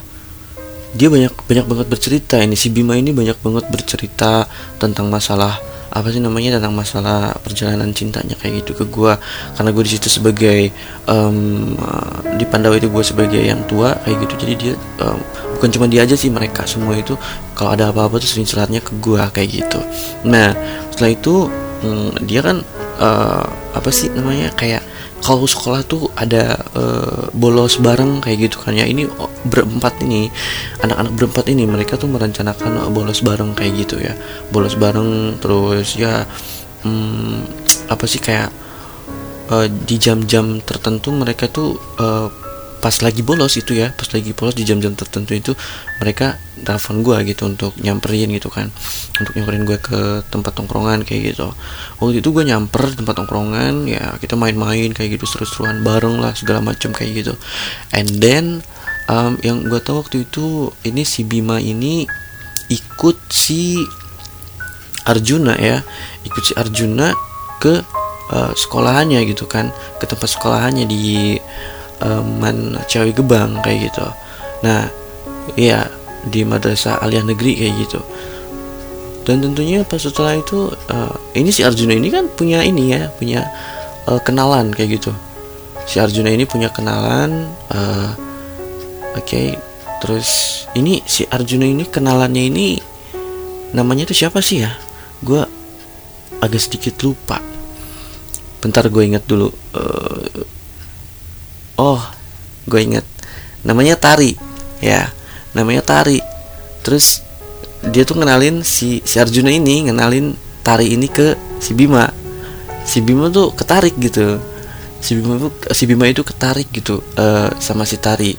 dia 0.93 1.09
banyak 1.09 1.33
banyak 1.45 1.67
banget 1.69 1.87
bercerita. 1.89 2.37
Ini 2.41 2.57
si 2.57 2.69
Bima 2.73 2.97
ini 2.97 3.13
banyak 3.13 3.39
banget 3.41 3.65
bercerita 3.69 4.49
tentang 4.81 5.09
masalah 5.09 5.72
apa 5.93 6.09
sih 6.09 6.25
namanya 6.25 6.57
tentang 6.57 6.73
masalah 6.73 7.37
perjalanan 7.45 7.93
cintanya 7.93 8.33
kayak 8.41 8.65
gitu 8.65 8.73
ke 8.73 8.85
gue 8.89 9.13
karena 9.55 9.71
gue 9.71 9.85
di 9.85 9.93
situ 9.93 10.09
sebagai 10.09 10.73
um, 11.05 11.77
di 12.41 12.45
Pandawa 12.49 12.81
itu 12.81 12.89
gue 12.89 13.05
sebagai 13.05 13.41
yang 13.45 13.61
tua 13.69 13.95
kayak 14.03 14.17
gitu. 14.25 14.35
Jadi 14.43 14.55
dia 14.57 14.75
um, 15.05 15.21
bukan 15.61 15.69
cuma 15.69 15.87
dia 15.87 16.03
aja 16.03 16.17
sih 16.17 16.33
mereka 16.33 16.65
semua 16.65 16.97
itu 16.97 17.15
kalau 17.53 17.77
ada 17.77 17.93
apa-apa 17.93 18.19
tuh 18.19 18.29
sering 18.29 18.49
ke 18.81 18.93
gue 18.99 19.23
kayak 19.37 19.49
gitu. 19.53 19.81
Nah 20.25 20.57
setelah 20.91 21.13
itu 21.13 21.35
um, 21.85 22.11
dia 22.25 22.41
kan 22.41 22.65
uh, 22.99 23.47
apa 23.73 23.91
sih 23.95 24.13
namanya 24.13 24.53
kayak 24.53 24.83
kalau 25.23 25.47
sekolah 25.47 25.87
tuh 25.87 26.11
ada 26.19 26.59
uh, 26.75 27.31
bolos 27.31 27.79
bareng 27.79 28.19
kayak 28.19 28.51
gitu 28.51 28.59
kan 28.59 28.75
ya. 28.75 28.85
Ini 28.85 29.07
oh, 29.07 29.31
berempat 29.47 30.03
ini 30.03 30.27
anak-anak 30.83 31.13
berempat 31.15 31.45
ini 31.47 31.63
mereka 31.63 31.95
tuh 31.95 32.11
merencanakan 32.11 32.91
bolos 32.91 33.23
bareng 33.23 33.55
kayak 33.55 33.87
gitu 33.87 34.03
ya. 34.03 34.19
Bolos 34.51 34.75
bareng 34.75 35.39
terus 35.39 35.95
ya 35.95 36.27
hmm, 36.83 37.47
apa 37.87 38.05
sih 38.11 38.19
kayak 38.19 38.51
uh, 39.55 39.71
di 39.71 39.97
jam-jam 39.97 40.59
tertentu 40.67 41.15
mereka 41.15 41.47
tuh 41.47 41.79
uh, 42.03 42.29
pas 42.83 42.93
lagi 42.99 43.23
bolos 43.23 43.55
itu 43.55 43.79
ya 43.79 43.95
pas 43.95 44.11
lagi 44.11 44.35
bolos 44.35 44.59
di 44.59 44.67
jam-jam 44.67 44.99
tertentu 44.99 45.39
itu 45.39 45.53
mereka 46.03 46.35
telepon 46.67 47.07
gue 47.07 47.17
gitu 47.31 47.47
untuk 47.47 47.73
nyamperin 47.79 48.27
gitu 48.35 48.51
kan. 48.51 48.75
Untuk 49.23 49.39
nyamperin 49.39 49.63
gue 49.63 49.79
ke 49.79 50.01
tempat 50.27 50.53
tongkrongan 50.59 51.07
kayak 51.07 51.33
gitu. 51.33 51.55
Waktu 52.03 52.19
itu 52.19 52.29
gue 52.35 52.43
nyamper 52.43 52.91
tempat 52.99 53.15
tongkrongan 53.23 53.87
ya 53.87 54.19
kita 54.19 54.35
main-main 54.35 54.91
kayak 54.91 55.15
gitu 55.15 55.31
seru-seruan 55.31 55.87
bareng 55.87 56.19
lah 56.19 56.35
segala 56.35 56.59
macam 56.59 56.91
kayak 56.91 57.23
gitu. 57.23 57.33
And 57.95 58.19
then 58.19 58.67
um, 59.07 59.39
yang 59.47 59.63
gue 59.63 59.79
tahu 59.79 60.03
waktu 60.03 60.27
itu 60.27 60.75
ini 60.83 61.07
si 61.07 61.23
Bima 61.23 61.63
ini 61.63 62.03
ikut 62.67 63.31
si 63.31 63.79
Arjuna 65.07 65.55
ya 65.59 65.83
ikut 66.27 66.43
si 66.43 66.53
Arjuna 66.55 67.15
ke 67.63 67.83
uh, 68.35 68.53
sekolahannya 68.55 69.23
gitu 69.27 69.47
kan 69.51 69.71
ke 69.99 70.05
tempat 70.07 70.31
sekolahannya 70.31 70.87
di 70.87 71.39
man 72.41 72.79
cewek 72.91 73.19
gebang 73.19 73.59
kayak 73.63 73.91
gitu. 73.91 74.07
Nah 74.67 74.91
iya 75.55 75.87
di 76.27 76.47
madrasah 76.47 77.03
aliyah 77.03 77.27
negeri 77.27 77.59
kayak 77.59 77.75
gitu. 77.87 78.01
Dan 79.23 79.39
tentunya 79.39 79.87
pas 79.87 80.03
setelah 80.03 80.35
itu 80.35 80.67
uh, 80.91 81.15
ini 81.39 81.55
si 81.55 81.63
Arjuna 81.63 81.95
ini 81.95 82.11
kan 82.11 82.27
punya 82.27 82.59
ini 82.67 82.91
ya 82.91 83.07
punya 83.15 83.47
uh, 84.11 84.19
kenalan 84.19 84.75
kayak 84.75 84.99
gitu. 84.99 85.15
Si 85.87 86.03
Arjuna 86.03 86.31
ini 86.31 86.43
punya 86.47 86.71
kenalan 86.71 87.47
uh, 87.71 88.11
oke 89.15 89.23
okay, 89.23 89.55
terus 90.03 90.63
ini 90.75 91.03
si 91.07 91.23
Arjuna 91.31 91.67
ini 91.67 91.87
kenalannya 91.87 92.45
ini 92.51 92.69
namanya 93.75 94.11
itu 94.11 94.27
siapa 94.27 94.43
sih 94.43 94.67
ya? 94.67 94.75
Gue 95.23 95.43
agak 96.43 96.59
sedikit 96.59 96.99
lupa. 97.07 97.39
Bentar 98.59 98.87
gue 98.91 99.03
inget 99.07 99.23
dulu 99.27 99.51
uh, 99.51 100.19
oh 101.83 101.99
gue 102.71 102.79
inget 102.79 103.03
namanya 103.67 103.99
Tari 103.99 104.35
ya. 104.83 105.09
Namanya 105.55 105.83
Tari. 105.87 106.19
Terus 106.83 107.23
dia 107.87 108.03
tuh 108.03 108.19
ngenalin 108.19 108.67
si 108.67 109.01
si 109.07 109.17
Arjuna 109.23 109.51
ini 109.51 109.89
ngenalin 109.89 110.35
Tari 110.67 110.95
ini 110.95 111.07
ke 111.07 111.39
si 111.63 111.73
Bima. 111.73 112.11
Si 112.83 112.99
Bima 112.99 113.31
tuh 113.31 113.55
ketarik 113.55 113.95
gitu. 113.99 114.43
Si 114.99 115.15
Bima 115.15 115.39
tuh 115.39 115.51
si 115.71 115.87
Bima 115.87 116.11
itu 116.11 116.27
ketarik 116.27 116.69
gitu 116.75 117.01
uh, 117.17 117.49
sama 117.63 117.87
si 117.87 117.97
Tari. 117.99 118.35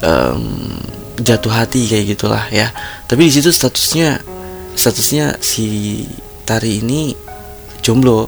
Um, 0.00 0.74
jatuh 1.20 1.52
hati 1.52 1.86
kayak 1.86 2.18
gitulah 2.18 2.44
ya. 2.50 2.74
Tapi 3.06 3.30
di 3.30 3.32
situ 3.32 3.54
statusnya 3.54 4.18
statusnya 4.74 5.38
si 5.38 6.02
Tari 6.42 6.82
ini 6.82 7.14
jomblo. 7.84 8.26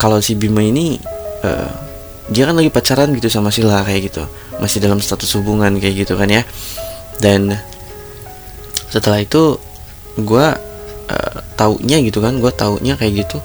Kalau 0.00 0.18
si 0.24 0.32
Bima 0.32 0.64
ini 0.64 0.96
uh, 1.44 1.89
dia 2.30 2.46
kan 2.46 2.54
lagi 2.54 2.70
pacaran 2.70 3.10
gitu 3.12 3.26
sama 3.26 3.50
Sila 3.50 3.82
kayak 3.82 4.10
gitu. 4.14 4.22
Masih 4.62 4.78
dalam 4.78 5.02
status 5.02 5.34
hubungan 5.36 5.76
kayak 5.82 6.06
gitu 6.06 6.14
kan 6.14 6.30
ya. 6.30 6.46
Dan 7.18 7.52
setelah 8.88 9.18
itu 9.20 9.58
gue 10.14 10.46
uh, 11.10 11.36
taunya 11.58 11.98
gitu 12.02 12.22
kan 12.22 12.38
gue 12.38 12.50
taunya 12.50 12.98
kayak 12.98 13.26
gitu 13.26 13.38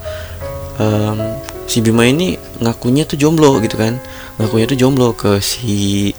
um, 0.82 1.38
si 1.70 1.78
Bima 1.78 2.02
ini 2.02 2.34
ngakunya 2.62 3.04
tuh 3.04 3.18
jomblo 3.18 3.58
gitu 3.60 3.76
kan. 3.76 3.98
Ngakunya 4.38 4.66
tuh 4.70 4.78
jomblo 4.78 5.12
ke 5.18 5.42
si 5.42 6.10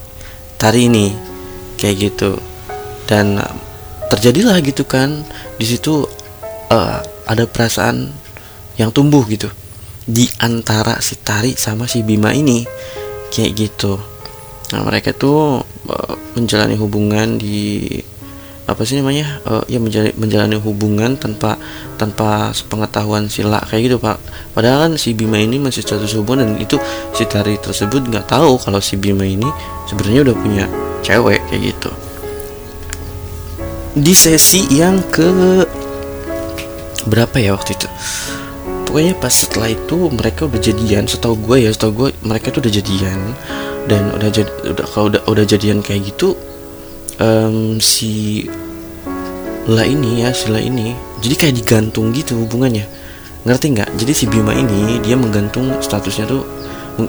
Tari 0.59 0.91
ini 0.91 1.15
kayak 1.79 1.95
gitu. 1.97 2.35
Dan 3.07 3.39
terjadilah 4.11 4.59
gitu 4.59 4.83
kan 4.83 5.23
di 5.55 5.65
situ 5.67 6.03
uh, 6.71 6.99
ada 7.27 7.43
perasaan 7.47 8.11
yang 8.75 8.91
tumbuh 8.91 9.23
gitu 9.27 9.51
di 10.07 10.23
antara 10.39 11.03
si 11.03 11.19
Tari 11.19 11.59
sama 11.59 11.83
si 11.85 11.99
Bima 12.01 12.31
ini. 12.31 12.63
Kayak 13.27 13.51
gitu. 13.59 13.99
Nah 14.71 14.81
mereka 14.87 15.11
tuh 15.11 15.59
uh, 15.91 16.15
menjalani 16.39 16.79
hubungan 16.79 17.35
di 17.35 17.87
apa 18.67 18.83
sih 18.83 18.99
namanya 18.99 19.39
uh, 19.47 19.63
ya 19.71 19.79
menjalani, 19.79 20.11
menjalani 20.19 20.59
hubungan 20.59 21.15
tanpa 21.15 21.55
tanpa 21.95 22.51
sepengetahuan 22.51 23.31
sila 23.31 23.63
kayak 23.63 23.91
gitu 23.91 23.97
pak. 23.99 24.19
Padahal 24.51 24.87
kan 24.87 24.93
si 24.99 25.11
Bima 25.15 25.39
ini 25.39 25.59
masih 25.59 25.83
status 25.83 26.15
hubungan 26.19 26.55
dan 26.55 26.59
itu 26.59 26.79
si 27.15 27.23
Tari 27.27 27.59
tersebut 27.59 28.07
nggak 28.07 28.27
tahu 28.31 28.59
kalau 28.59 28.79
si 28.83 28.99
Bima 28.99 29.23
ini 29.23 29.47
sebenarnya 29.87 30.31
udah 30.31 30.35
punya 30.35 30.65
cewek 31.03 31.39
kayak 31.51 31.75
gitu. 31.75 31.91
Di 33.97 34.13
sesi 34.13 34.67
yang 34.71 34.99
ke 35.11 35.63
berapa 37.07 37.39
ya 37.39 37.55
waktu 37.55 37.71
itu 37.71 37.87
pokoknya 38.87 39.13
pas 39.19 39.35
setelah 39.35 39.75
itu 39.75 40.07
mereka 40.15 40.47
udah 40.47 40.61
jadian 40.63 41.03
setahu 41.03 41.35
gue 41.43 41.67
ya 41.67 41.75
setahu 41.75 41.91
gue 41.91 42.09
mereka 42.23 42.55
tuh 42.55 42.63
udah 42.63 42.73
jadian. 42.73 43.19
Dan 43.87 44.11
udah 44.11 44.27
jadi 44.31 44.51
udah 44.71 44.85
kalau 44.91 45.07
udah 45.11 45.21
udah 45.31 45.45
jadian 45.47 45.79
kayak 45.79 46.11
gitu 46.11 46.35
um, 47.23 47.79
si 47.79 48.43
La 49.67 49.87
ini 49.87 50.23
ya 50.23 50.35
si 50.35 50.51
La 50.51 50.59
ini 50.59 50.91
jadi 51.23 51.35
kayak 51.35 51.55
digantung 51.63 52.11
gitu 52.11 52.35
hubungannya. 52.35 52.83
Ngerti 53.47 53.65
nggak? 53.79 53.89
Jadi 53.95 54.11
si 54.11 54.25
Bima 54.27 54.51
ini 54.51 54.99
dia 54.99 55.15
menggantung 55.15 55.71
statusnya 55.79 56.27
tuh 56.27 56.43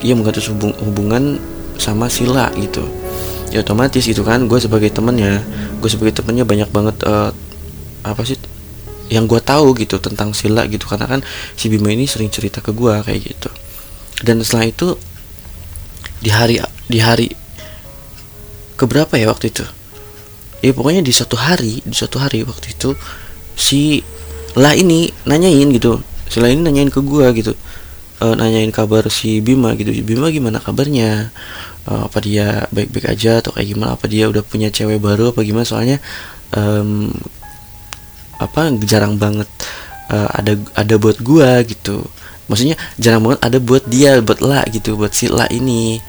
ia 0.07 0.15
menggantung 0.15 0.55
hubung, 0.55 0.73
hubungan 0.87 1.43
sama 1.83 2.07
Sila 2.07 2.47
gitu. 2.55 2.87
Ya 3.51 3.67
otomatis 3.67 4.07
itu 4.07 4.23
kan 4.23 4.47
gue 4.47 4.59
sebagai 4.63 4.93
temennya 4.95 5.43
gue 5.83 5.91
sebagai 5.91 6.15
temennya 6.15 6.47
banyak 6.47 6.69
banget 6.71 6.97
uh, 7.07 7.31
apa 8.07 8.23
sih 8.23 8.39
yang 9.09 9.25
gue 9.25 9.41
tahu 9.41 9.77
gitu 9.77 10.01
tentang 10.01 10.33
Sila 10.37 10.69
gitu. 10.69 10.85
Karena 10.85 11.09
kan 11.09 11.21
si 11.57 11.69
Bima 11.73 11.93
ini 11.93 12.05
sering 12.05 12.29
cerita 12.29 12.61
ke 12.61 12.73
gue 12.73 12.95
kayak 13.05 13.21
gitu. 13.25 13.51
Dan 14.23 14.41
setelah 14.45 14.69
itu 14.69 14.89
di 16.19 16.31
hari 16.35 16.59
di 16.91 16.99
hari 16.99 17.29
keberapa 18.79 19.15
ya 19.19 19.31
waktu 19.31 19.51
itu? 19.51 19.67
Ya 20.59 20.75
pokoknya 20.75 21.03
di 21.03 21.15
satu 21.15 21.39
hari 21.39 21.83
di 21.87 21.95
satu 21.95 22.19
hari 22.19 22.43
waktu 22.43 22.75
itu 22.75 22.95
si 23.55 24.03
lah 24.59 24.75
ini 24.75 25.11
nanyain 25.27 25.71
gitu. 25.75 26.03
Sila 26.29 26.51
ini 26.51 26.61
nanyain 26.61 26.91
ke 26.91 26.99
gue 27.01 27.27
gitu. 27.39 27.53
E, 28.19 28.25
nanyain 28.35 28.69
kabar 28.75 29.07
si 29.09 29.39
Bima 29.39 29.79
gitu. 29.79 29.95
Bima 30.03 30.29
gimana 30.35 30.59
kabarnya? 30.59 31.31
E, 31.87 31.93
apa 31.95 32.19
dia 32.19 32.67
baik-baik 32.75 33.07
aja 33.07 33.39
atau 33.39 33.55
kayak 33.55 33.71
gimana? 33.71 33.95
Apa 33.95 34.11
dia 34.11 34.27
udah 34.27 34.43
punya 34.43 34.69
cewek 34.75 34.99
baru 34.99 35.31
apa 35.31 35.47
gimana? 35.47 35.63
Soalnya 35.63 36.03
um, 36.53 37.15
apa 38.39 38.71
jarang 38.87 39.19
banget 39.19 39.51
uh, 40.11 40.31
ada 40.33 40.55
ada 40.79 40.95
buat 40.97 41.19
gua 41.21 41.63
gitu. 41.67 42.07
Maksudnya 42.49 42.81
jarang 42.97 43.27
banget 43.29 43.41
ada 43.45 43.59
buat 43.61 43.85
dia 43.85 44.25
buat 44.25 44.41
lah 44.41 44.65
gitu 44.73 44.97
buat 44.97 45.13
si 45.13 45.29
lah 45.29 45.51
ini. 45.53 46.01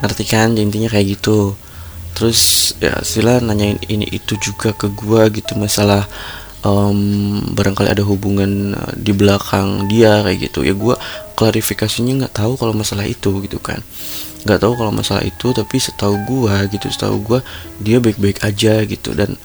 Ngerti 0.00 0.24
kan? 0.24 0.56
Intinya 0.56 0.88
kayak 0.88 1.20
gitu. 1.20 1.52
Terus 2.14 2.72
ya 2.78 3.02
sila 3.02 3.42
nanyain 3.42 3.76
ini 3.90 4.06
itu 4.08 4.38
juga 4.38 4.72
ke 4.72 4.86
gua 4.94 5.26
gitu 5.28 5.58
masalah 5.58 6.06
um, 6.62 7.42
barangkali 7.52 7.90
ada 7.90 8.06
hubungan 8.06 8.72
uh, 8.72 8.94
di 8.94 9.10
belakang 9.10 9.90
dia 9.90 10.22
kayak 10.22 10.48
gitu. 10.48 10.64
Ya 10.64 10.72
gua 10.72 10.96
klarifikasinya 11.34 12.24
nggak 12.24 12.34
tahu 12.40 12.54
kalau 12.56 12.72
masalah 12.72 13.04
itu 13.04 13.42
gitu 13.44 13.58
kan. 13.58 13.82
Nggak 14.46 14.60
tahu 14.62 14.72
kalau 14.78 14.92
masalah 14.94 15.26
itu 15.26 15.50
tapi 15.52 15.76
setahu 15.76 16.14
gua 16.24 16.64
gitu 16.70 16.86
setahu 16.88 17.20
gua 17.20 17.38
dia 17.82 17.98
baik-baik 18.00 18.40
aja 18.46 18.80
gitu. 18.86 19.10
Dan 19.12 19.36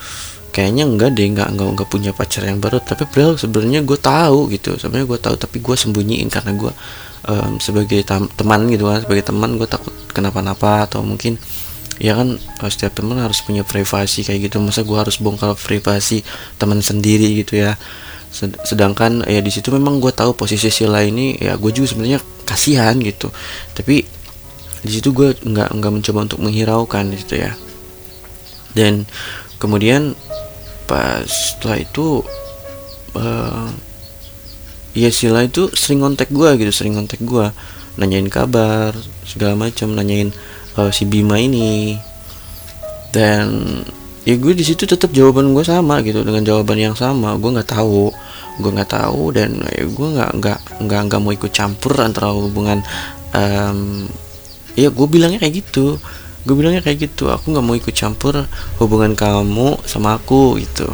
kayaknya 0.50 0.84
enggak 0.86 1.16
deh 1.16 1.26
enggak 1.30 1.50
enggak 1.54 1.68
enggak 1.78 1.88
punya 1.90 2.12
pacar 2.12 2.46
yang 2.46 2.60
baru. 2.60 2.82
Tapi 2.82 3.06
padahal 3.06 3.38
sebenarnya 3.38 3.82
gue 3.86 4.00
tahu 4.00 4.40
gitu. 4.54 4.76
Sebenarnya 4.76 5.08
gue 5.08 5.20
tahu 5.22 5.36
tapi 5.38 5.58
gue 5.62 5.76
sembunyiin 5.78 6.30
karena 6.30 6.52
gue 6.58 6.72
um, 7.30 7.52
sebagai 7.62 8.02
teman 8.08 8.62
gitu 8.70 8.90
kan. 8.90 9.00
Sebagai 9.06 9.24
teman 9.26 9.56
gue 9.56 9.68
takut 9.70 9.94
kenapa-napa 10.12 10.90
atau 10.90 11.06
mungkin 11.06 11.38
ya 12.00 12.16
kan 12.16 12.40
eh, 12.40 12.70
setiap 12.72 12.96
teman 12.96 13.20
harus 13.20 13.40
punya 13.46 13.62
privasi 13.62 14.26
kayak 14.26 14.50
gitu. 14.50 14.58
Masa 14.62 14.82
gue 14.82 14.98
harus 14.98 15.18
bongkar 15.22 15.54
privasi 15.56 16.26
teman 16.58 16.82
sendiri 16.82 17.46
gitu 17.46 17.62
ya. 17.62 17.78
Sedangkan 18.66 19.26
ya 19.26 19.42
di 19.42 19.50
situ 19.50 19.74
memang 19.74 19.98
gue 19.98 20.14
tahu 20.14 20.38
posisi 20.38 20.70
Sila 20.70 21.02
ini 21.02 21.38
ya 21.42 21.58
gue 21.58 21.72
juga 21.74 21.94
sebenarnya 21.94 22.20
kasihan 22.46 22.98
gitu. 23.02 23.30
Tapi 23.74 24.06
di 24.80 24.92
situ 24.92 25.12
gue 25.12 25.36
nggak 25.36 25.76
nggak 25.76 25.92
mencoba 25.92 26.20
untuk 26.26 26.40
menghiraukan 26.40 27.06
gitu 27.20 27.36
ya. 27.42 27.52
Dan 28.74 29.04
kemudian 29.60 30.18
pas 30.90 31.28
setelah 31.28 31.78
itu 31.84 32.26
uh, 33.14 33.70
ya 34.98 35.14
Sila 35.14 35.46
itu 35.46 35.70
sering 35.78 36.02
kontak 36.02 36.34
gue 36.34 36.50
gitu 36.58 36.72
sering 36.74 36.98
kontak 36.98 37.22
gue 37.22 37.46
nanyain 38.00 38.26
kabar 38.32 38.96
segala 39.28 39.54
macam 39.60 39.94
nanyain 39.94 40.32
uh, 40.80 40.90
si 40.90 41.06
Bima 41.06 41.38
ini. 41.38 42.00
Dan 43.10 43.82
ya 44.24 44.38
gue 44.38 44.54
di 44.54 44.62
situ 44.62 44.86
tetap 44.86 45.10
jawaban 45.12 45.52
gue 45.54 45.66
sama 45.66 46.02
gitu 46.02 46.24
dengan 46.24 46.42
jawaban 46.42 46.80
yang 46.80 46.96
sama. 46.96 47.36
Gue 47.38 47.54
nggak 47.54 47.70
tahu 47.70 48.10
gue 48.60 48.72
nggak 48.76 48.92
tahu 48.92 49.24
dan 49.32 49.56
ya 49.72 49.88
gue 49.88 50.08
nggak 50.20 50.32
nggak 50.36 50.60
nggak 50.84 51.02
nggak 51.08 51.20
mau 51.24 51.32
ikut 51.32 51.52
campur 51.56 51.96
antara 51.96 52.36
hubungan 52.36 52.84
um, 53.32 54.04
ya 54.76 54.92
gue 54.92 55.08
bilangnya 55.08 55.40
kayak 55.40 55.64
gitu 55.64 55.96
gue 56.48 56.56
bilangnya 56.56 56.80
kayak 56.80 57.10
gitu 57.10 57.28
aku 57.28 57.52
nggak 57.52 57.66
mau 57.66 57.76
ikut 57.76 57.92
campur 57.92 58.48
hubungan 58.80 59.14
kamu 59.18 59.80
sama 59.84 60.16
aku 60.16 60.60
gitu. 60.62 60.88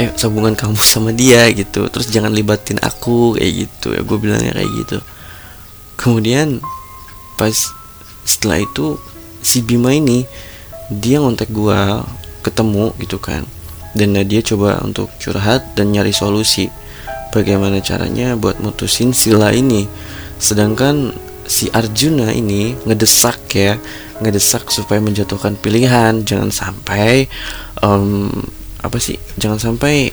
Eh 0.00 0.08
hubungan 0.24 0.56
kamu 0.56 0.76
sama 0.94 1.10
dia 1.12 1.48
gitu. 1.52 1.86
Terus 1.92 2.08
jangan 2.08 2.32
libatin 2.32 2.80
aku 2.80 3.36
kayak 3.36 3.68
gitu. 3.68 3.92
Ya 3.96 4.00
gue 4.00 4.18
bilangnya 4.18 4.52
kayak 4.56 4.70
gitu. 4.84 4.98
Kemudian 6.00 6.64
pas 7.36 7.52
setelah 8.24 8.60
itu 8.60 8.96
si 9.40 9.64
Bima 9.64 9.92
ini 9.92 10.24
dia 10.92 11.20
ngontek 11.20 11.52
gue 11.52 11.80
ketemu 12.40 12.96
gitu 13.00 13.20
kan. 13.20 13.44
Dan 13.90 14.14
dia 14.30 14.40
coba 14.40 14.78
untuk 14.86 15.10
curhat 15.18 15.74
dan 15.74 15.90
nyari 15.90 16.14
solusi 16.14 16.70
bagaimana 17.34 17.82
caranya 17.82 18.38
buat 18.38 18.62
mutusin 18.62 19.12
sila 19.12 19.50
ini. 19.50 19.90
Sedangkan 20.38 21.10
si 21.50 21.66
Arjuna 21.74 22.30
ini 22.30 22.78
ngedesak 22.86 23.42
ya 23.50 23.74
ngedesak 24.20 24.68
supaya 24.70 25.00
menjatuhkan 25.02 25.56
pilihan. 25.58 26.22
Jangan 26.22 26.52
sampai 26.52 27.26
um, 27.80 28.30
apa 28.80 28.96
sih 28.96 29.20
jangan 29.36 29.60
sampai 29.60 30.08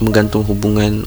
menggantung 0.00 0.44
hubungan 0.48 1.04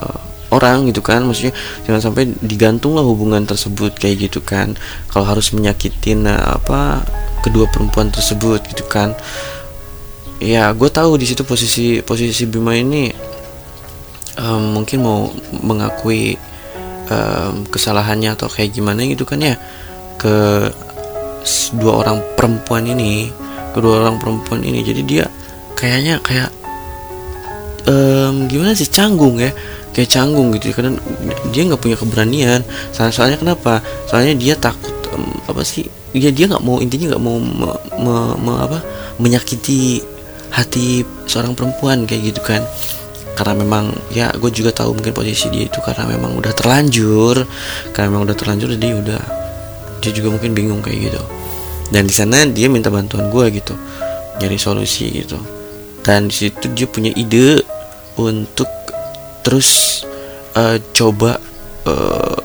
uh, 0.00 0.20
orang 0.54 0.88
gitu 0.88 1.02
kan. 1.02 1.24
Maksudnya 1.24 1.56
jangan 1.88 2.00
sampai 2.12 2.32
digantung 2.44 2.94
lah 2.96 3.04
hubungan 3.04 3.44
tersebut 3.44 3.96
kayak 3.96 4.30
gitu 4.30 4.40
kan. 4.44 4.76
Kalau 5.10 5.26
harus 5.26 5.50
menyakitin 5.52 6.28
uh, 6.28 6.60
apa 6.60 7.02
kedua 7.42 7.68
perempuan 7.68 8.12
tersebut 8.12 8.62
gitu 8.70 8.84
kan. 8.86 9.16
Ya 10.36 10.68
gue 10.76 10.90
tahu 10.92 11.16
di 11.16 11.24
situ 11.24 11.48
posisi 11.48 12.04
posisi 12.04 12.44
Bima 12.44 12.76
ini 12.76 13.08
um, 14.36 14.76
mungkin 14.76 15.00
mau 15.00 15.32
mengakui 15.64 16.36
um, 17.08 17.64
kesalahannya 17.72 18.36
atau 18.36 18.48
kayak 18.52 18.76
gimana 18.76 19.04
gitu 19.08 19.24
kan 19.24 19.40
ya. 19.40 19.56
Ke 20.20 20.68
dua 21.78 22.02
orang 22.04 22.18
perempuan 22.34 22.86
ini 22.86 23.30
kedua 23.76 24.00
orang 24.04 24.16
perempuan 24.16 24.64
ini. 24.64 24.80
Jadi 24.80 25.02
dia 25.04 25.24
kayaknya 25.76 26.16
kayak 26.24 26.50
um, 27.84 28.48
gimana 28.48 28.72
sih 28.72 28.88
canggung 28.88 29.36
ya. 29.36 29.52
Kayak 29.92 30.12
canggung 30.12 30.52
gitu 30.56 30.76
karena 30.76 30.92
dia 31.52 31.62
nggak 31.64 31.80
punya 31.80 31.96
keberanian. 31.96 32.60
Soalnya, 32.92 33.14
soalnya 33.14 33.38
kenapa? 33.40 33.80
Soalnya 34.08 34.34
dia 34.36 34.54
takut 34.56 34.92
um, 35.12 35.36
apa 35.48 35.64
sih 35.64 35.88
ya 36.16 36.32
dia 36.32 36.48
nggak 36.48 36.64
mau 36.64 36.80
intinya 36.80 37.12
nggak 37.12 37.22
mau 37.24 37.36
me, 37.36 37.68
me, 38.00 38.14
me, 38.40 38.52
apa 38.56 38.80
menyakiti 39.20 40.00
hati 40.48 41.04
seorang 41.28 41.52
perempuan 41.52 42.08
kayak 42.08 42.32
gitu 42.32 42.40
kan. 42.44 42.64
Karena 43.36 43.52
memang 43.52 43.92
ya 44.16 44.32
gue 44.32 44.48
juga 44.48 44.72
tahu 44.72 44.96
mungkin 44.96 45.12
posisi 45.12 45.52
dia 45.52 45.68
itu 45.68 45.76
karena 45.84 46.08
memang 46.08 46.40
udah 46.40 46.56
terlanjur 46.56 47.44
karena 47.92 48.08
memang 48.08 48.32
udah 48.32 48.36
terlanjur 48.36 48.72
jadi 48.80 48.96
udah 48.96 49.22
dia 50.00 50.12
juga 50.16 50.32
mungkin 50.32 50.56
bingung 50.56 50.80
kayak 50.80 51.12
gitu 51.12 51.20
dan 51.90 52.02
di 52.06 52.14
sana 52.14 52.42
dia 52.48 52.66
minta 52.66 52.90
bantuan 52.90 53.30
gue 53.30 53.46
gitu 53.62 53.74
nyari 54.40 54.58
solusi 54.60 55.08
gitu. 55.24 55.40
Dan 56.04 56.30
di 56.30 56.34
situ 56.34 56.70
dia 56.76 56.86
punya 56.86 57.10
ide 57.16 57.64
untuk 58.16 58.68
terus 59.42 60.02
uh, 60.54 60.78
coba 60.94 61.38
uh, 61.86 62.38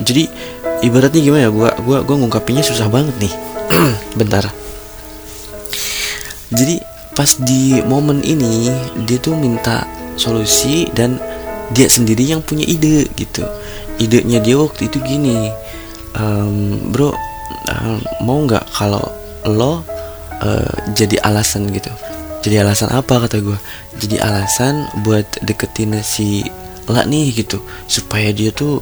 jadi 0.00 0.28
ibaratnya 0.84 1.20
gimana 1.20 1.42
ya 1.48 1.50
gua 1.52 1.70
gua 1.84 1.98
gua 2.04 2.16
ngungkapinnya 2.20 2.64
susah 2.64 2.88
banget 2.88 3.16
nih. 3.20 3.34
Bentar. 4.18 4.48
Jadi 6.50 6.82
pas 7.14 7.30
di 7.40 7.78
momen 7.84 8.24
ini 8.24 8.72
dia 9.06 9.18
tuh 9.22 9.36
minta 9.38 9.86
solusi 10.18 10.88
dan 10.90 11.20
dia 11.70 11.86
sendiri 11.86 12.26
yang 12.26 12.42
punya 12.42 12.66
ide 12.66 13.06
gitu. 13.14 13.46
Idenya 14.00 14.40
dia 14.40 14.56
waktu 14.56 14.88
itu 14.88 14.98
gini 15.04 15.52
um, 16.16 16.90
bro 16.90 17.12
um, 17.70 17.98
mau 18.26 18.38
nggak 18.42 18.66
kalau 18.74 19.02
lo 19.46 19.80
uh, 20.42 20.72
jadi 20.92 21.22
alasan 21.22 21.70
gitu? 21.70 21.90
Jadi 22.40 22.56
alasan 22.56 22.88
apa 22.88 23.20
kata 23.28 23.36
gue 23.44 23.58
jadi 24.00 24.16
alasan 24.24 24.88
buat 25.04 25.28
deketin 25.44 26.00
si 26.00 26.44
lah 26.88 27.04
nih 27.04 27.36
gitu. 27.36 27.60
Supaya 27.84 28.32
dia 28.32 28.48
tuh 28.50 28.80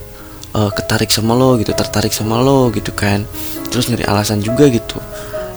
uh, 0.55 0.71
ketarik 0.73 1.11
sama 1.11 1.35
lo 1.35 1.59
gitu 1.59 1.75
tertarik 1.75 2.15
sama 2.15 2.39
lo 2.39 2.71
gitu 2.71 2.95
kan. 2.95 3.27
Terus 3.69 3.91
nyari 3.91 4.07
alasan 4.07 4.41
juga 4.41 4.71
gitu. 4.71 5.03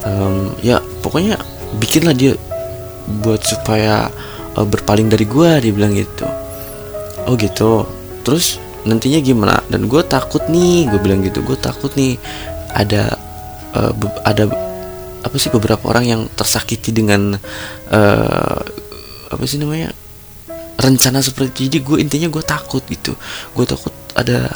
Um, 0.01 0.57
ya 0.65 0.81
pokoknya 1.05 1.37
bikinlah 1.77 2.17
dia 2.17 2.33
buat 3.21 3.45
supaya 3.45 4.09
uh, 4.57 4.65
berpaling 4.65 5.07
dari 5.07 5.29
gue 5.29 5.49
dia 5.61 5.71
bilang 5.71 5.93
gitu. 5.93 6.25
Oh 7.29 7.37
gitu. 7.37 7.85
Terus 8.25 8.57
nantinya 8.81 9.21
gimana? 9.21 9.61
Dan 9.69 9.85
gue 9.85 10.01
takut 10.09 10.41
nih 10.49 10.89
gue 10.89 10.97
bilang 10.97 11.21
gitu. 11.21 11.45
Gue 11.45 11.57
takut 11.61 11.93
nih 11.93 12.17
ada 12.73 13.13
uh, 13.75 13.93
ada 14.27 14.47
apa 15.21 15.35
sih 15.37 15.53
beberapa 15.53 15.85
orang 15.85 16.05
yang 16.05 16.21
tersakiti 16.33 16.89
dengan 16.89 17.37
uh, 17.93 18.59
apa 19.31 19.43
sih 19.45 19.61
namanya 19.61 19.93
rencana 20.81 21.21
seperti 21.21 21.69
itu 21.69 21.77
jadi 21.77 21.77
gue 21.85 21.97
intinya 22.01 22.27
gue 22.33 22.43
takut 22.43 22.81
gitu. 22.89 23.13
Gue 23.53 23.65
takut 23.69 23.93
ada 24.17 24.49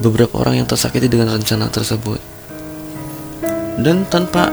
beberapa 0.00 0.40
orang 0.40 0.64
yang 0.64 0.68
tersakiti 0.68 1.06
dengan 1.06 1.36
rencana 1.36 1.68
tersebut. 1.68 2.18
Dan 3.76 4.08
tanpa 4.08 4.48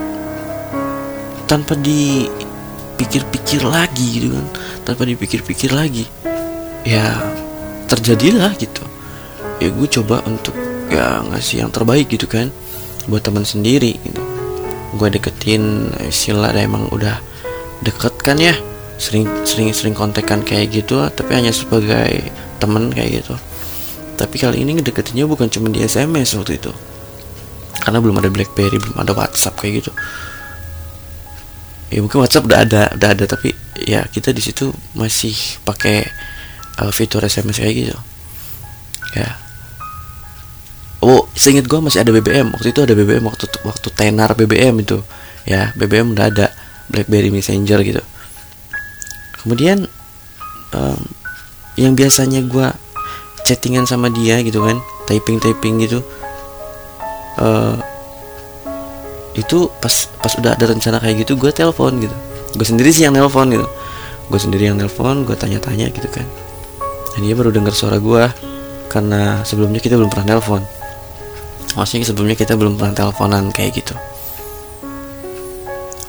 tanpa 1.47 1.73
dipikir-pikir 1.79 3.63
lagi 3.63 4.19
gitu 4.19 4.35
kan. 4.35 4.45
Tanpa 4.83 5.07
dipikir-pikir 5.07 5.71
lagi 5.71 6.03
ya 6.83 7.23
terjadilah 7.87 8.51
gitu. 8.59 8.83
Ya 9.63 9.71
gue 9.71 9.87
coba 9.87 10.19
untuk 10.27 10.55
ya 10.91 11.23
ngasih 11.23 11.63
yang 11.63 11.71
terbaik 11.71 12.11
gitu 12.11 12.27
kan 12.27 12.51
buat 13.09 13.25
teman 13.25 13.43
sendiri 13.43 13.97
gitu. 13.99 14.21
Gue 14.95 15.09
deketin 15.09 15.89
Sila 16.09 16.53
ada 16.53 16.61
emang 16.61 16.87
udah 16.93 17.17
deket 17.81 18.13
kan 18.21 18.37
ya. 18.37 18.53
Sering 18.99 19.25
sering 19.47 19.71
sering 19.73 19.95
kontekan 19.95 20.43
kayak 20.43 20.71
gitu 20.75 21.01
tapi 21.11 21.33
hanya 21.35 21.49
sebagai 21.49 22.29
temen 22.61 22.93
kayak 22.93 23.23
gitu. 23.23 23.35
Tapi 24.19 24.35
kali 24.35 24.61
ini 24.61 24.77
deketinnya 24.83 25.25
bukan 25.25 25.47
cuma 25.47 25.71
di 25.71 25.81
SMS 25.81 26.35
waktu 26.35 26.59
itu. 26.59 26.71
Karena 27.79 28.03
belum 28.03 28.19
ada 28.19 28.29
BlackBerry 28.29 28.77
belum 28.77 28.97
ada 28.99 29.15
WhatsApp 29.15 29.57
kayak 29.57 29.83
gitu. 29.83 29.91
Ya 31.89 32.05
mungkin 32.05 32.21
WhatsApp 32.21 32.45
udah 32.45 32.59
ada 32.61 32.83
udah 32.93 33.09
ada 33.17 33.25
tapi 33.25 33.55
ya 33.79 34.05
kita 34.05 34.29
di 34.35 34.43
situ 34.43 34.69
masih 34.93 35.33
pakai 35.65 36.05
uh, 36.83 36.91
fitur 36.91 37.23
SMS 37.25 37.63
kayak 37.63 37.75
gitu. 37.75 37.97
Ya 39.17 39.48
oh 40.99 41.27
seingat 41.35 41.65
gue 41.65 41.79
masih 41.79 42.03
ada 42.03 42.11
BBM 42.11 42.51
waktu 42.55 42.75
itu 42.75 42.79
ada 42.83 42.93
BBM 42.95 43.23
waktu 43.27 43.45
waktu 43.63 43.87
tenar 43.95 44.35
BBM 44.35 44.83
itu. 44.83 44.99
Ya 45.47 45.71
BBM 45.75 46.13
udah 46.13 46.27
ada. 46.29 46.47
BlackBerry 46.89 47.29
Messenger 47.29 47.79
gitu. 47.85 48.03
Kemudian 49.39 49.85
um, 50.73 50.99
yang 51.77 51.93
biasanya 51.95 52.43
gue 52.43 52.67
chattingan 53.45 53.87
sama 53.87 54.11
dia 54.11 54.41
gitu 54.43 54.65
kan 54.65 54.77
typing 55.07 55.39
typing 55.39 55.81
gitu 55.81 56.03
uh, 57.39 57.73
itu 59.33 59.71
pas 59.79 59.95
pas 60.19 60.33
udah 60.37 60.53
ada 60.59 60.65
rencana 60.69 60.99
kayak 60.99 61.23
gitu 61.23 61.39
gue 61.39 61.53
telepon 61.53 62.01
gitu. 62.03 62.15
Gue 62.57 62.65
sendiri 62.65 62.89
sih 62.91 63.07
yang 63.07 63.15
nelpon 63.15 63.53
gitu. 63.53 63.69
Gue 64.27 64.39
sendiri 64.41 64.67
yang 64.67 64.75
nelpon 64.75 65.23
gue 65.23 65.37
tanya-tanya 65.37 65.87
gitu 65.93 66.09
kan. 66.11 66.25
Dan 67.15 67.21
dia 67.23 67.37
baru 67.37 67.53
dengar 67.53 67.71
suara 67.71 68.01
gue 68.01 68.23
karena 68.89 69.45
sebelumnya 69.45 69.79
kita 69.79 69.95
belum 69.95 70.09
pernah 70.09 70.35
nelpon 70.35 70.65
maksudnya 71.77 72.05
sebelumnya 72.07 72.37
kita 72.37 72.57
belum 72.57 72.79
pernah 72.79 72.95
teleponan 72.95 73.53
kayak 73.53 73.83
gitu. 73.83 73.95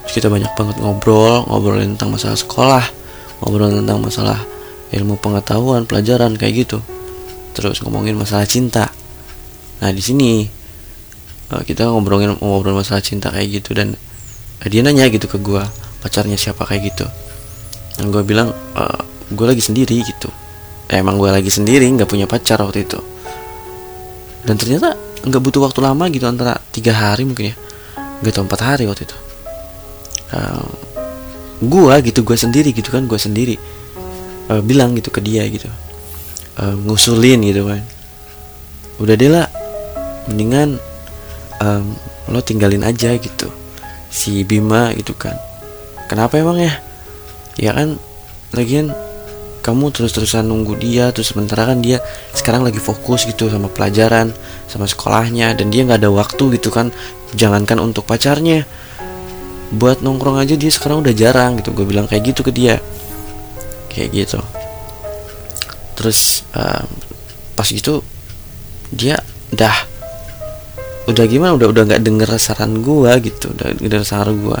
Terus 0.07 0.13
kita 0.17 0.27
banyak 0.27 0.51
banget 0.57 0.75
ngobrol 0.81 1.47
ngobrolin 1.47 1.95
tentang 1.95 2.15
masalah 2.15 2.37
sekolah 2.37 2.85
ngobrol 3.41 3.73
tentang 3.73 3.99
masalah 4.03 4.39
ilmu 4.93 5.17
pengetahuan 5.17 5.87
pelajaran 5.89 6.37
kayak 6.37 6.67
gitu. 6.67 6.79
Terus 7.57 7.81
ngomongin 7.83 8.15
masalah 8.15 8.45
cinta. 8.45 8.91
Nah 9.81 9.89
di 9.89 10.03
sini 10.03 10.45
eh, 11.51 11.63
kita 11.65 11.89
ngobrolin 11.89 12.37
ngobrol 12.37 12.77
masalah 12.77 13.01
cinta 13.01 13.33
kayak 13.33 13.61
gitu 13.61 13.73
dan 13.73 13.97
eh, 14.61 14.67
dia 14.69 14.85
nanya 14.85 15.09
gitu 15.09 15.25
ke 15.25 15.41
gue 15.41 15.63
pacarnya 16.01 16.37
siapa? 16.37 16.65
kayak 16.65 16.93
gitu. 16.93 17.05
Dan 17.97 18.09
gue 18.09 18.23
bilang 18.23 18.53
e, 18.77 18.83
eh, 18.83 19.01
gue 19.31 19.45
lagi 19.45 19.63
sendiri 19.63 20.01
gitu. 20.03 20.29
Emang 20.91 21.15
gue 21.15 21.31
lagi 21.31 21.47
sendiri 21.47 21.87
nggak 21.87 22.09
punya 22.09 22.27
pacar 22.27 22.59
waktu 22.59 22.83
itu. 22.83 22.99
Dan 24.43 24.57
ternyata 24.57 24.97
nggak 25.21 25.41
butuh 25.41 25.61
waktu 25.61 25.79
lama 25.85 26.09
gitu 26.09 26.25
antara 26.25 26.57
tiga 26.73 26.93
hari 26.93 27.25
mungkin 27.25 27.53
ya. 27.53 27.55
Nggak 28.21 28.33
tahu 28.37 28.43
empat 28.49 28.61
hari 28.61 28.83
waktu 28.89 29.05
itu. 29.05 29.17
Uh, 30.31 30.65
gua 31.61 31.99
gitu 32.01 32.23
gua 32.25 32.39
sendiri 32.39 32.71
gitu 32.71 32.89
kan 32.89 33.03
gua 33.05 33.19
sendiri 33.19 33.59
uh, 34.49 34.63
bilang 34.63 34.97
gitu 34.97 35.13
ke 35.13 35.21
dia 35.21 35.45
gitu. 35.49 35.69
Uh, 36.57 36.75
ngusulin 36.87 37.41
gitu 37.45 37.67
kan. 37.69 37.81
Udah 39.01 39.15
deh 39.17 39.29
lah 39.29 39.49
mendingan 40.29 40.77
um, 41.61 41.97
lo 42.29 42.39
tinggalin 42.41 42.85
aja 42.85 43.17
gitu 43.17 43.49
si 44.09 44.45
Bima 44.45 44.93
gitu 44.93 45.13
kan. 45.17 45.37
Kenapa 46.09 46.37
emang 46.37 46.59
ya? 46.59 46.73
Ya 47.55 47.71
kan 47.71 47.95
lagian 48.51 48.91
kamu 49.61 49.93
terus-terusan 49.93 50.49
nunggu 50.49 50.73
dia 50.81 51.13
terus 51.13 51.31
sementara 51.31 51.69
kan 51.69 51.85
dia 51.85 52.01
sekarang 52.33 52.65
lagi 52.65 52.81
fokus 52.81 53.29
gitu 53.29 53.45
sama 53.45 53.69
pelajaran 53.69 54.33
sama 54.65 54.89
sekolahnya 54.89 55.53
dan 55.53 55.69
dia 55.69 55.85
nggak 55.85 56.01
ada 56.01 56.09
waktu 56.09 56.57
gitu 56.57 56.73
kan 56.73 56.89
jangankan 57.37 57.77
untuk 57.79 58.09
pacarnya. 58.09 58.65
Buat 59.71 60.03
nongkrong 60.03 60.35
aja 60.35 60.59
dia 60.59 60.67
sekarang 60.67 60.99
udah 60.99 61.15
jarang 61.15 61.61
gitu 61.61 61.71
gue 61.71 61.85
bilang 61.87 62.09
kayak 62.09 62.33
gitu 62.33 62.43
ke 62.43 62.51
dia. 62.51 62.81
Kayak 63.87 64.09
gitu. 64.11 64.39
Terus 65.95 66.43
uh, 66.57 66.83
pas 67.55 67.69
itu 67.69 68.01
dia 68.91 69.21
dah 69.53 69.77
udah 71.07 71.25
gimana? 71.29 71.55
Udah 71.55 71.71
udah 71.71 71.83
nggak 71.87 72.03
denger 72.03 72.29
saran 72.41 72.83
gue 72.83 73.11
gitu 73.23 73.53
udah 73.53 73.77
denger 73.77 74.03
saran 74.03 74.41
gue 74.41 74.59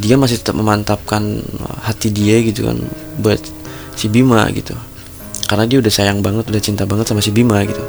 dia 0.00 0.16
masih 0.16 0.40
tetap 0.40 0.56
memantapkan 0.56 1.44
hati 1.84 2.08
dia 2.08 2.40
gitu 2.40 2.66
kan 2.72 2.80
buat 3.20 3.38
si 3.94 4.08
Bima 4.08 4.48
gitu. 4.50 4.72
Karena 5.44 5.68
dia 5.68 5.78
udah 5.82 5.92
sayang 5.92 6.24
banget 6.24 6.48
udah 6.48 6.62
cinta 6.62 6.88
banget 6.88 7.12
sama 7.12 7.20
si 7.20 7.28
Bima 7.28 7.60
gitu. 7.68 7.84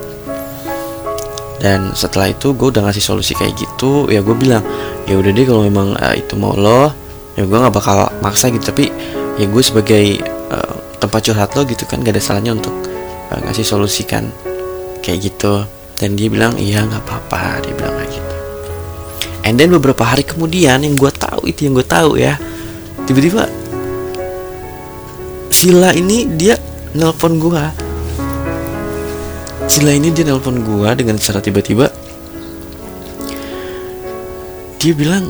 Dan 1.62 1.94
setelah 1.96 2.34
itu 2.34 2.52
gue 2.58 2.68
udah 2.74 2.84
ngasih 2.90 3.06
solusi 3.06 3.38
kayak 3.38 3.54
gitu 3.54 4.10
ya 4.10 4.26
gue 4.26 4.34
bilang 4.34 4.66
ya 5.06 5.16
udah 5.16 5.32
deh 5.32 5.46
kalau 5.46 5.62
memang 5.64 5.94
uh, 5.94 6.16
itu 6.18 6.34
mau 6.36 6.58
lo 6.58 6.90
ya 7.38 7.46
gue 7.48 7.58
nggak 7.58 7.72
bakal 7.72 8.12
maksa 8.20 8.52
gitu. 8.52 8.76
Tapi 8.76 8.92
ya 9.40 9.46
gue 9.48 9.64
sebagai 9.64 10.20
uh, 10.52 10.76
tempat 11.00 11.32
curhat 11.32 11.56
lo 11.56 11.64
gitu 11.64 11.88
kan 11.88 12.04
gak 12.04 12.18
ada 12.18 12.24
salahnya 12.24 12.58
untuk 12.58 12.74
uh, 13.32 13.40
ngasih 13.46 13.64
solusi 13.64 14.04
kan 14.04 14.28
kayak 15.00 15.32
gitu. 15.32 15.64
Dan 16.02 16.18
dia 16.18 16.34
bilang 16.34 16.58
iya 16.58 16.82
nggak 16.82 17.06
apa-apa 17.06 17.62
dia 17.62 17.78
bilang 17.78 17.94
kayak 17.94 18.10
gitu 18.10 18.31
and 19.48 19.58
then 19.58 19.70
beberapa 19.74 20.02
hari 20.06 20.26
kemudian 20.26 20.82
yang 20.82 20.96
gue 20.98 21.12
tahu 21.12 21.50
itu 21.50 21.70
yang 21.70 21.74
gue 21.78 21.88
tahu 21.88 22.20
ya 22.20 22.38
tiba-tiba 23.06 23.50
Sila 25.52 25.92
ini 25.94 26.26
dia 26.40 26.58
nelpon 26.96 27.38
gue 27.38 27.64
Sila 29.68 29.92
ini 29.94 30.10
dia 30.10 30.26
nelpon 30.26 30.64
gue 30.64 30.90
dengan 30.98 31.20
secara 31.22 31.44
tiba-tiba 31.44 31.92
dia 34.82 34.98
bilang 34.98 35.30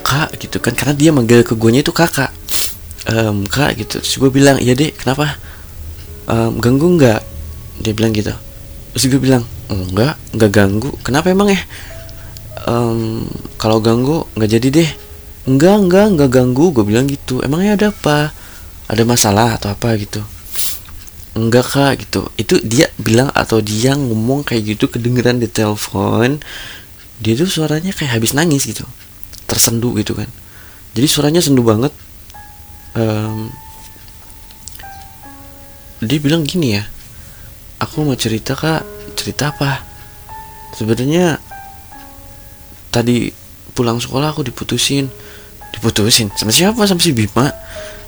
kak 0.00 0.32
gitu 0.40 0.56
kan 0.60 0.72
karena 0.72 0.96
dia 0.96 1.12
manggil 1.12 1.44
ke 1.44 1.52
gue 1.52 1.70
itu 1.76 1.92
kakak. 1.92 2.32
Um, 3.04 3.44
kak 3.44 3.76
gitu. 3.76 4.00
Terus 4.00 4.16
gue 4.16 4.30
bilang 4.32 4.56
iya 4.56 4.72
deh 4.72 4.88
kenapa? 4.96 5.36
Um, 6.24 6.56
ganggu 6.56 6.96
nggak? 6.96 7.20
Dia 7.84 7.92
bilang 7.92 8.12
gitu. 8.16 8.32
Terus 8.96 9.04
gue 9.12 9.20
bilang 9.20 9.44
enggak 9.68 10.16
enggak 10.32 10.50
ganggu. 10.52 10.90
Kenapa 11.04 11.28
emang 11.28 11.52
ya 11.52 11.60
um, 12.66 13.26
kalau 13.58 13.78
ganggu 13.82 14.26
nggak 14.34 14.50
jadi 14.58 14.68
deh. 14.70 14.90
Enggak 15.48 15.76
enggak 15.82 16.06
enggak 16.14 16.30
ganggu. 16.30 16.70
Gue 16.70 16.84
bilang 16.86 17.06
gitu. 17.10 17.42
Emangnya 17.42 17.74
ada 17.74 17.86
apa? 17.90 18.30
Ada 18.86 19.02
masalah 19.02 19.58
atau 19.58 19.74
apa 19.74 19.94
gitu? 19.98 20.22
Enggak 21.32 21.64
kak 21.72 21.92
gitu. 22.04 22.28
Itu 22.36 22.60
dia 22.60 22.92
bilang 23.00 23.32
atau 23.32 23.64
dia 23.64 23.96
ngomong 23.96 24.44
kayak 24.44 24.76
gitu 24.76 24.92
kedengeran 24.92 25.40
di 25.40 25.48
telepon. 25.48 26.38
Dia 27.22 27.32
tuh 27.38 27.48
suaranya 27.48 27.90
kayak 27.94 28.20
habis 28.20 28.36
nangis 28.36 28.68
gitu. 28.68 28.84
Tersendu 29.48 29.96
gitu 29.96 30.12
kan. 30.12 30.28
Jadi 30.92 31.06
suaranya 31.08 31.40
sendu 31.40 31.64
banget. 31.64 31.90
Um, 32.92 33.48
dia 36.04 36.18
bilang 36.20 36.44
gini 36.44 36.76
ya. 36.76 36.84
Aku 37.80 38.04
mau 38.04 38.14
cerita 38.14 38.52
kak. 38.52 38.84
Cerita 39.16 39.56
apa? 39.56 39.82
Sebenarnya 40.76 41.40
tadi 42.92 43.32
pulang 43.72 43.96
sekolah 43.96 44.36
aku 44.36 44.44
diputusin. 44.44 45.08
Diputusin? 45.72 46.28
Sama 46.36 46.52
siapa? 46.52 46.84
Sama 46.84 47.00
si 47.00 47.16
Bima. 47.16 47.48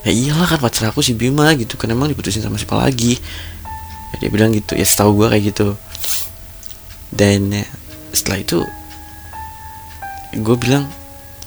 Ya 0.05 0.13
iyalah 0.13 0.45
kan 0.45 0.61
pacar 0.61 0.93
aku 0.93 1.01
si 1.01 1.17
Bima 1.17 1.49
gitu 1.57 1.81
kan. 1.81 1.89
Emang 1.89 2.13
diputusin 2.13 2.45
sama 2.45 2.61
siapa 2.61 2.77
lagi? 2.77 3.17
Ya, 4.13 4.15
dia 4.21 4.31
bilang 4.31 4.53
gitu. 4.53 4.77
Ya 4.77 4.85
setahu 4.85 5.25
gue 5.25 5.33
kayak 5.33 5.45
gitu. 5.57 5.69
Dan 7.09 7.49
ya, 7.49 7.65
setelah 8.13 8.45
itu 8.45 8.61
gue 10.37 10.57
bilang 10.61 10.85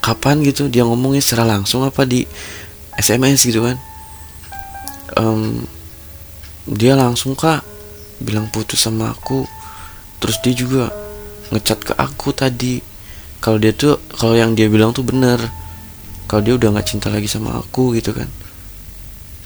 kapan 0.02 0.42
gitu? 0.42 0.66
Dia 0.66 0.82
ngomongnya 0.90 1.22
secara 1.22 1.46
langsung 1.46 1.86
apa 1.86 2.02
di 2.10 2.26
SMS 2.98 3.46
gitu 3.46 3.62
kan. 3.62 3.78
Um, 5.16 5.70
dia 6.66 6.98
langsung 6.98 7.38
kak 7.38 7.62
bilang 8.18 8.50
putus 8.50 8.82
sama 8.82 9.14
aku. 9.14 9.46
Terus 10.18 10.42
dia 10.42 10.54
juga 10.58 10.90
ngecat 11.54 11.80
ke 11.86 11.94
aku 11.94 12.34
tadi 12.34 12.97
kalau 13.38 13.62
dia 13.62 13.74
tuh 13.74 14.02
kalau 14.18 14.34
yang 14.34 14.58
dia 14.58 14.68
bilang 14.68 14.92
tuh 14.94 15.06
bener. 15.06 15.38
Kalau 16.28 16.44
dia 16.44 16.60
udah 16.60 16.76
nggak 16.76 16.88
cinta 16.88 17.08
lagi 17.08 17.30
sama 17.30 17.56
aku 17.56 17.96
gitu 17.96 18.12
kan. 18.12 18.28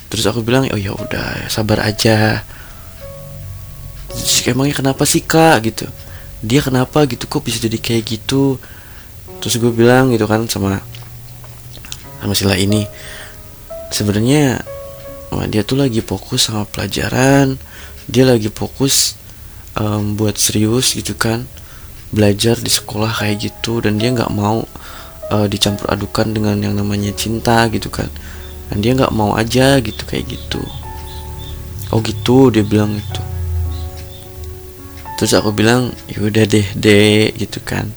Terus 0.10 0.26
aku 0.26 0.42
bilang 0.42 0.66
oh 0.72 0.80
ya 0.80 0.96
udah 0.96 1.48
sabar 1.52 1.84
aja. 1.86 2.42
Emangnya 4.48 4.76
kenapa 4.82 5.06
sih 5.06 5.22
kak? 5.22 5.62
Gitu. 5.62 5.86
Dia 6.42 6.66
kenapa 6.66 7.06
gitu? 7.06 7.30
Kok 7.30 7.46
bisa 7.46 7.62
jadi 7.62 7.78
kayak 7.78 8.04
gitu? 8.18 8.58
Terus 9.38 9.56
gue 9.62 9.72
bilang 9.74 10.10
gitu 10.10 10.26
kan 10.26 10.50
sama 10.50 10.82
sama 12.22 12.34
sila 12.38 12.54
ini 12.54 12.86
sebenarnya 13.90 14.62
dia 15.50 15.62
tuh 15.66 15.78
lagi 15.78 16.02
fokus 16.02 16.50
sama 16.50 16.66
pelajaran. 16.66 17.56
Dia 18.10 18.26
lagi 18.26 18.50
fokus 18.50 19.16
um, 19.78 20.18
buat 20.18 20.36
serius 20.36 20.98
gitu 20.98 21.14
kan 21.14 21.46
belajar 22.12 22.60
di 22.60 22.72
sekolah 22.72 23.12
kayak 23.12 23.52
gitu 23.52 23.80
dan 23.80 23.98
dia 23.98 24.12
nggak 24.12 24.32
mau 24.32 24.68
uh, 25.32 25.48
dicampur 25.48 25.88
adukan 25.90 26.32
dengan 26.36 26.60
yang 26.60 26.76
namanya 26.76 27.16
cinta 27.16 27.66
gitu 27.72 27.88
kan. 27.88 28.12
Dan 28.72 28.80
dia 28.84 28.92
nggak 28.96 29.12
mau 29.12 29.36
aja 29.36 29.80
gitu 29.84 30.04
kayak 30.08 30.28
gitu. 30.32 30.64
Oh 31.92 32.00
gitu 32.00 32.52
dia 32.52 32.64
bilang 32.64 32.96
itu 32.96 33.22
terus 35.22 35.38
aku 35.38 35.54
bilang 35.54 35.94
yaudah 36.10 36.50
deh 36.50 36.66
deh 36.74 37.30
gitu 37.38 37.62
kan. 37.62 37.94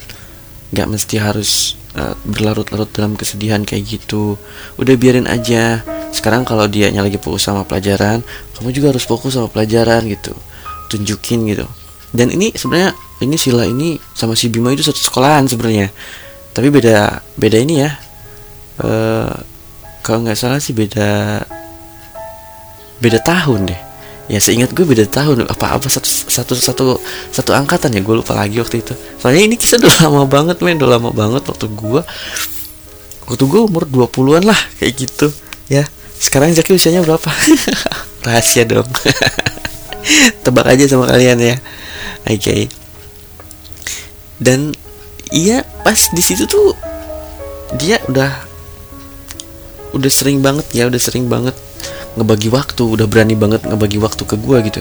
Nggak 0.77 0.89
mesti 0.93 1.17
harus 1.17 1.73
uh, 1.97 2.13
berlarut-larut 2.29 2.93
dalam 2.93 3.17
kesedihan 3.17 3.65
kayak 3.65 3.97
gitu. 3.97 4.37
Udah 4.77 4.93
biarin 5.01 5.25
aja. 5.25 5.81
Sekarang 6.13 6.45
kalau 6.45 6.69
dia 6.69 6.93
lagi 6.93 7.17
fokus 7.17 7.49
sama 7.49 7.65
pelajaran 7.65 8.21
kamu 8.55 8.77
juga 8.77 8.93
harus 8.93 9.09
fokus 9.09 9.41
sama 9.41 9.49
pelajaran 9.49 10.05
gitu. 10.05 10.37
Tunjukin 10.93 11.49
gitu. 11.49 11.65
Dan 12.13 12.29
ini 12.29 12.53
sebenarnya 12.53 12.93
ini 13.25 13.41
sila 13.41 13.65
ini 13.65 13.97
sama 14.13 14.37
si 14.37 14.53
Bima 14.53 14.71
itu 14.71 14.85
satu 14.85 15.01
sekolahan 15.01 15.49
sebenarnya. 15.49 15.89
Tapi 16.55 16.69
beda 16.71 17.25
beda 17.35 17.59
ini 17.59 17.83
ya. 17.83 17.91
Uh, 18.79 19.33
kalau 20.05 20.23
nggak 20.23 20.37
salah 20.39 20.61
sih 20.61 20.77
beda 20.77 21.43
beda 23.01 23.19
tahun 23.25 23.73
deh. 23.73 23.81
Ya 24.29 24.41
seingat 24.41 24.73
gue 24.73 24.85
beda 24.85 25.05
tahun. 25.09 25.49
Apa 25.49 25.77
apa 25.77 25.89
satu 25.89 26.09
satu 26.09 26.53
satu 26.57 26.85
satu 27.33 27.51
angkatan 27.53 27.93
ya? 27.93 28.01
Gue 28.01 28.21
lupa 28.21 28.37
lagi 28.37 28.61
waktu 28.61 28.81
itu. 28.81 28.95
Soalnya 29.21 29.43
ini 29.49 29.57
kisah 29.57 29.81
udah 29.81 29.95
lama 30.09 30.23
banget 30.29 30.61
men. 30.61 30.79
Udah 30.79 31.01
lama 31.01 31.11
banget 31.11 31.45
waktu 31.45 31.67
gue 31.69 32.01
waktu 33.25 33.45
gue 33.49 33.61
umur 33.65 33.89
20-an 33.89 34.45
lah 34.45 34.61
kayak 34.79 34.93
gitu. 34.95 35.33
Ya 35.69 35.89
sekarang 36.21 36.57
Zaki 36.57 36.77
usianya 36.77 37.05
berapa? 37.05 37.29
Rahasia 38.27 38.65
dong. 38.65 38.89
Tebak 40.45 40.67
aja 40.69 40.85
sama 40.89 41.09
kalian 41.09 41.41
ya. 41.41 41.57
Oke. 42.25 42.41
okay. 42.41 42.84
Dan 44.43 44.75
iya 45.31 45.63
pas 45.83 46.11
di 46.11 46.23
situ 46.23 46.47
tuh 46.47 46.75
dia 47.79 47.99
udah 48.11 48.33
udah 49.95 50.11
sering 50.11 50.43
banget 50.43 50.67
ya 50.75 50.91
udah 50.91 51.01
sering 51.01 51.31
banget 51.31 51.55
ngebagi 52.15 52.51
waktu 52.51 52.83
udah 52.83 53.07
berani 53.11 53.35
banget 53.35 53.67
ngebagi 53.67 53.99
waktu 53.99 54.23
ke 54.23 54.37
gue 54.39 54.59
gitu. 54.71 54.81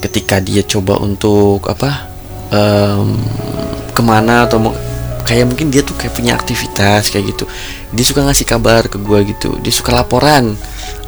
Ketika 0.00 0.38
dia 0.40 0.62
coba 0.64 0.98
untuk 1.02 1.66
apa 1.66 2.08
um, 2.54 3.18
ke 3.90 4.02
mana 4.02 4.46
atau 4.46 4.58
mau 4.62 4.74
kayak 5.26 5.46
mungkin 5.46 5.70
dia 5.70 5.82
tuh 5.86 5.94
kayak 5.98 6.14
punya 6.14 6.34
aktivitas 6.38 7.10
kayak 7.10 7.34
gitu. 7.34 7.44
Dia 7.94 8.04
suka 8.06 8.26
ngasih 8.26 8.46
kabar 8.46 8.86
ke 8.86 8.98
gue 9.02 9.18
gitu. 9.34 9.58
Dia 9.62 9.74
suka 9.74 9.94
laporan 9.94 10.54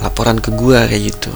laporan 0.03 0.43
ke 0.43 0.51
gue 0.51 0.79
kayak 0.79 1.03
gitu. 1.15 1.31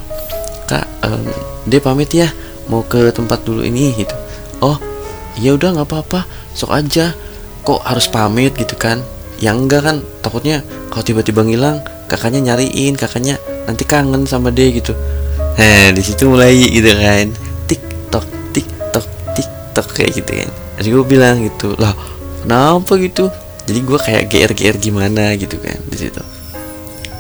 Kak 0.67 0.87
um, 1.07 1.27
dia 1.71 1.79
pamit 1.79 2.11
ya 2.11 2.31
mau 2.67 2.83
ke 2.83 3.15
tempat 3.15 3.47
dulu 3.47 3.63
ini 3.63 3.95
gitu. 3.95 4.15
Oh 4.59 4.79
ya 5.41 5.57
udah 5.57 5.77
nggak 5.77 5.89
apa-apa. 5.89 6.25
Sok 6.57 6.73
aja. 6.73 7.13
Kok 7.67 7.83
harus 7.83 8.07
pamit 8.07 8.55
gitu 8.55 8.79
kan? 8.79 9.03
Yang 9.43 9.57
enggak 9.67 9.83
kan 9.85 9.97
takutnya 10.25 10.65
kalau 10.89 11.05
tiba-tiba 11.05 11.45
ngilang 11.45 11.83
kakaknya 12.09 12.55
nyariin 12.55 12.97
kakaknya 12.97 13.37
nanti 13.69 13.85
kangen 13.85 14.25
sama 14.25 14.49
dia 14.55 14.71
gitu. 14.73 14.97
Nah 15.59 15.93
di 15.93 16.03
situ 16.03 16.31
mulai 16.31 16.57
gitu 16.57 16.89
kan. 16.89 17.27
Tik 17.69 17.83
tok 18.09 18.27
tik 18.55 18.67
tok 18.95 19.07
tik 19.35 19.49
tok 19.77 19.87
kayak 19.93 20.17
gitu 20.17 20.31
kan. 20.31 20.51
Jadi 20.81 20.89
gue 20.93 21.05
bilang 21.05 21.37
gitu 21.43 21.75
lah 21.77 21.93
kenapa 22.47 22.97
gitu? 22.97 23.29
Jadi 23.67 23.79
gue 23.83 23.99
kayak 23.99 24.25
gr 24.31 24.53
gr 24.55 24.77
gimana 24.79 25.35
gitu 25.35 25.59
kan 25.59 25.77
di 25.91 25.97
situ. 25.99 26.23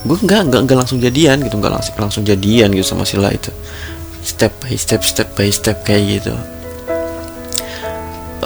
Gue 0.07 0.17
nggak 0.23 0.41
nggak 0.47 0.61
nggak 0.63 0.79
langsung 0.79 1.03
jadian 1.03 1.43
gitu 1.43 1.59
nggak 1.59 1.75
langsung 1.75 1.95
langsung 1.99 2.23
jadian 2.23 2.71
gitu 2.71 2.87
sama 2.87 3.03
Sila 3.03 3.29
itu. 3.35 3.51
Step 4.23 4.57
by 4.63 4.79
step 4.79 5.03
step 5.03 5.29
by 5.35 5.51
step 5.51 5.83
kayak 5.83 6.23
gitu 6.23 6.35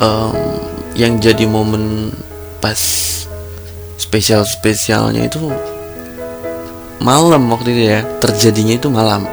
um, 0.01 0.35
yang 0.97 1.21
jadi 1.21 1.47
momen 1.47 2.11
pas 2.59 2.81
spesial 4.01 4.43
spesialnya 4.49 5.29
itu 5.29 5.39
malam 7.01 7.49
waktu 7.53 7.73
itu 7.77 7.83
ya. 7.93 8.01
Terjadinya 8.19 8.75
itu 8.77 8.89
malam. 8.91 9.29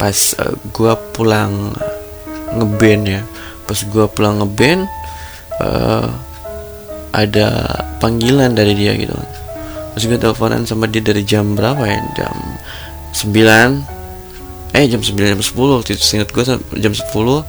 Pas 0.00 0.34
uh, 0.40 0.56
gua 0.74 0.96
pulang 1.14 1.72
ngeband 2.56 3.02
ya. 3.06 3.22
Pas 3.68 3.78
gua 3.86 4.08
pulang 4.08 4.42
ngeband 4.42 4.88
uh, 5.62 6.08
ada 7.12 7.48
panggilan 8.02 8.52
dari 8.56 8.74
dia 8.74 8.96
gitu. 8.96 9.14
Terus 9.96 10.04
gue 10.14 10.18
teleponan 10.20 10.62
sama 10.62 10.86
dia 10.86 11.02
dari 11.02 11.26
jam 11.26 11.58
berapa 11.58 11.82
ya? 11.82 11.98
Jam 12.14 12.36
9 13.10 13.98
eh 14.76 14.84
jam 14.86 15.00
9 15.00 15.16
jam 15.16 15.40
10 15.40 15.74
waktu 15.80 15.90
itu 15.96 16.02
ingat 16.20 16.28
gue 16.30 16.44
jam 16.78 16.92
10 16.94 17.02
uh, 17.02 17.42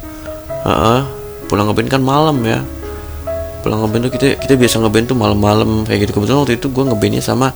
uh, 0.65 1.03
pulang 1.49 1.65
ngeband 1.67 1.89
kan 1.89 2.01
malam 2.05 2.38
ya. 2.45 2.62
Pulang 3.65 3.83
ngeband 3.83 4.07
tuh 4.07 4.12
kita 4.15 4.27
kita 4.39 4.53
biasa 4.55 4.79
ngeband 4.85 5.05
tuh 5.09 5.17
malam-malam 5.17 5.83
kayak 5.83 6.07
gitu. 6.07 6.21
Kebetulan 6.21 6.39
waktu 6.45 6.55
itu 6.62 6.67
gue 6.69 6.83
ngebandnya 6.85 7.23
sama 7.25 7.51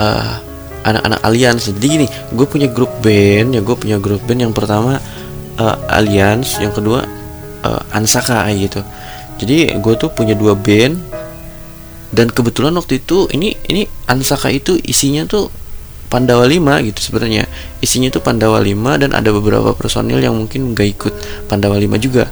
uh, 0.00 0.34
anak-anak 0.80 1.20
alians 1.28 1.68
jadi 1.68 1.86
gini 2.00 2.06
gue 2.32 2.46
punya 2.48 2.72
grup 2.72 2.88
band 3.04 3.52
ya 3.52 3.60
gue 3.60 3.76
punya 3.76 4.00
grup 4.00 4.24
band. 4.24 4.48
Yang 4.48 4.54
pertama 4.56 4.96
uh, 5.60 5.76
alians 5.92 6.56
yang 6.58 6.72
kedua 6.72 7.04
uh, 7.62 7.82
ansaka 7.92 8.48
gitu. 8.56 8.80
Jadi 9.36 9.76
gue 9.76 9.94
tuh 10.00 10.10
punya 10.10 10.32
dua 10.32 10.56
band. 10.56 11.20
Dan 12.10 12.26
kebetulan 12.26 12.74
waktu 12.74 12.98
itu 12.98 13.30
ini 13.30 13.54
ini 13.70 13.86
ansaka 14.10 14.50
itu 14.50 14.74
isinya 14.82 15.22
tuh 15.30 15.46
Pandawa 16.10 16.42
5 16.42 16.58
gitu 16.90 17.00
sebenarnya. 17.06 17.46
Isinya 17.78 18.10
tuh 18.10 18.18
Pandawa 18.18 18.58
5 18.58 18.98
dan 18.98 19.14
ada 19.14 19.30
beberapa 19.30 19.70
personil 19.78 20.18
yang 20.18 20.34
mungkin 20.34 20.74
gak 20.74 20.88
ikut 20.98 21.14
Pandawa 21.46 21.78
5 21.78 21.86
juga 22.02 22.26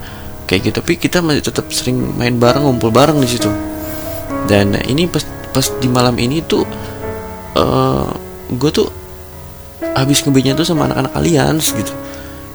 kayak 0.49 0.73
gitu. 0.73 0.81
Tapi 0.81 0.97
kita 0.97 1.21
masih 1.21 1.45
tetap 1.45 1.69
sering 1.69 2.01
main 2.17 2.41
bareng 2.41 2.65
ngumpul 2.65 2.89
bareng 2.89 3.21
di 3.21 3.29
situ. 3.29 3.53
Dan 4.49 4.73
ini 4.89 5.05
pas 5.05 5.23
pas 5.53 5.69
di 5.77 5.89
malam 5.93 6.17
ini 6.17 6.41
tuh 6.41 6.65
uh, 7.55 7.61
eh, 7.61 8.09
gue 8.57 8.71
tuh 8.73 8.89
habis 9.93 10.25
ngebenya 10.25 10.57
tuh 10.57 10.65
sama 10.65 10.89
anak-anak 10.89 11.13
alians 11.21 11.71
gitu. 11.77 11.93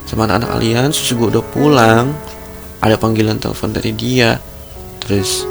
Sama 0.10 0.26
anak-anak 0.26 0.50
alians 0.58 0.98
terus 0.98 1.14
gue 1.14 1.28
udah 1.38 1.46
pulang 1.46 2.10
ada 2.82 2.98
panggilan 2.98 3.38
telepon 3.38 3.70
dari 3.70 3.94
dia. 3.94 4.42
Terus 4.98 5.46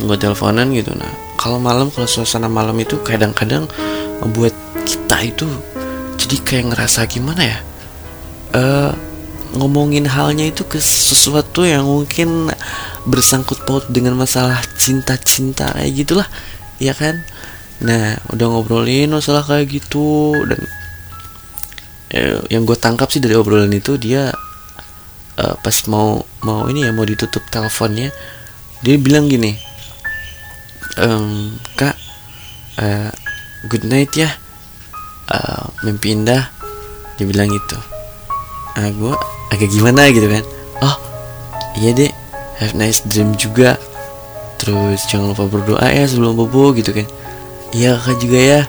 gue 0.00 0.16
teleponan 0.16 0.72
gitu. 0.72 0.96
Nah 0.96 1.12
kalau 1.36 1.60
malam 1.60 1.92
kalau 1.92 2.08
suasana 2.08 2.48
malam 2.48 2.74
itu 2.80 2.96
kadang-kadang 3.04 3.68
membuat 4.24 4.56
kita 4.88 5.20
itu 5.20 5.46
jadi 6.16 6.36
kayak 6.40 6.64
ngerasa 6.72 7.04
gimana 7.04 7.42
ya? 7.44 7.58
Uh, 8.54 8.92
ngomongin 9.54 10.06
halnya 10.10 10.50
itu 10.50 10.66
ke 10.66 10.78
sesuatu 10.82 11.62
yang 11.62 11.86
mungkin 11.86 12.50
bersangkut 13.08 13.62
paut 13.64 13.86
dengan 13.88 14.18
masalah 14.18 14.60
cinta-cinta 14.76 15.72
kayak 15.74 15.92
gitulah 15.94 16.28
ya 16.82 16.92
kan? 16.92 17.22
Nah 17.82 18.18
udah 18.34 18.46
ngobrolin 18.50 19.10
masalah 19.10 19.46
kayak 19.46 19.70
gitu 19.70 20.34
dan 20.46 20.60
eh, 22.14 22.38
yang 22.50 22.66
gue 22.66 22.76
tangkap 22.78 23.10
sih 23.10 23.22
dari 23.22 23.34
obrolan 23.34 23.72
itu 23.72 23.98
dia 23.98 24.34
uh, 25.38 25.54
pas 25.58 25.76
mau 25.90 26.22
mau 26.42 26.66
ini 26.70 26.86
ya 26.86 26.90
mau 26.94 27.06
ditutup 27.06 27.42
teleponnya 27.50 28.14
dia 28.84 28.94
bilang 29.00 29.26
gini 29.26 29.56
ehm, 31.00 31.58
kak 31.74 31.96
uh, 32.78 33.10
good 33.66 33.86
night 33.88 34.12
ya 34.14 34.30
uh, 35.30 35.64
mimpi 35.84 36.12
indah. 36.12 36.50
Dia 37.14 37.24
bilang 37.30 37.48
gitu. 37.52 37.78
Ah 38.74 38.90
gue 38.90 39.14
agak 39.52 39.68
gimana 39.70 40.08
gitu 40.12 40.26
kan. 40.30 40.44
Oh 40.80 40.96
iya 41.78 41.90
deh 41.92 42.12
have 42.58 42.74
nice 42.76 43.02
dream 43.06 43.34
juga. 43.36 43.76
Terus 44.60 45.04
jangan 45.10 45.34
lupa 45.34 45.44
berdoa 45.50 45.86
ya 45.90 46.06
sebelum 46.06 46.38
bobo 46.38 46.72
gitu 46.72 46.94
kan. 46.94 47.06
Iya 47.74 47.98
kakak 48.00 48.16
juga 48.22 48.38
ya. 48.40 48.60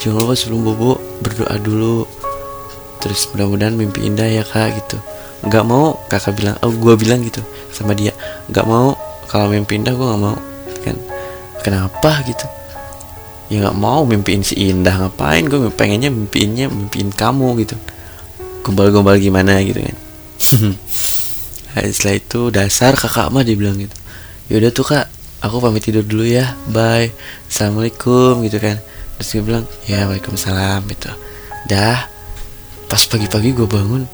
Jangan 0.00 0.16
lupa 0.24 0.34
sebelum 0.34 0.60
bobo 0.64 0.90
berdoa 1.22 1.54
dulu. 1.60 2.08
Terus 3.04 3.28
mudah-mudahan 3.30 3.76
mimpi 3.76 4.08
indah 4.08 4.26
ya 4.26 4.42
kak 4.42 4.74
gitu. 4.80 4.96
Nggak 5.44 5.64
mau 5.68 6.00
kakak 6.08 6.40
bilang 6.40 6.56
oh 6.64 6.72
gue 6.72 6.94
bilang 6.96 7.20
gitu 7.22 7.44
sama 7.70 7.92
dia. 7.92 8.16
Nggak 8.48 8.66
mau 8.66 8.96
kalau 9.28 9.52
mimpi 9.52 9.78
indah 9.78 9.92
gue 9.92 10.06
nggak 10.08 10.22
mau 10.22 10.36
kan. 10.82 10.96
Kenapa 11.60 12.24
gitu? 12.24 12.44
Ya 13.52 13.68
nggak 13.68 13.76
mau 13.76 14.08
mimpiin 14.08 14.40
si 14.40 14.56
indah 14.56 14.96
ngapain? 15.04 15.44
Gue 15.46 15.68
pengennya 15.68 16.08
mimpiinnya 16.08 16.72
mimpiin 16.72 17.12
kamu 17.12 17.60
gitu. 17.62 17.76
Gombal-gombal 18.64 19.20
gimana 19.20 19.60
gitu 19.60 19.84
kan 19.84 20.03
setelah 21.82 22.14
itu 22.14 22.40
dasar 22.54 22.94
kakak 22.94 23.34
mah 23.34 23.42
dia 23.42 23.58
bilang 23.58 23.74
gitu. 23.74 23.96
Yaudah 24.52 24.70
tuh 24.70 24.86
kak 24.86 25.06
aku 25.42 25.58
pamit 25.58 25.82
tidur 25.82 26.06
dulu 26.06 26.22
ya. 26.22 26.54
Bye. 26.70 27.10
Assalamualaikum 27.50 28.46
gitu 28.46 28.62
kan. 28.62 28.78
Terus 29.18 29.28
dia 29.34 29.42
bilang 29.42 29.64
ya 29.90 30.06
waalaikumsalam 30.06 30.86
gitu. 30.90 31.10
Dah 31.66 32.06
pas 32.84 33.02
pagi-pagi 33.08 33.56
gue 33.56 33.66
bangun 33.66 34.04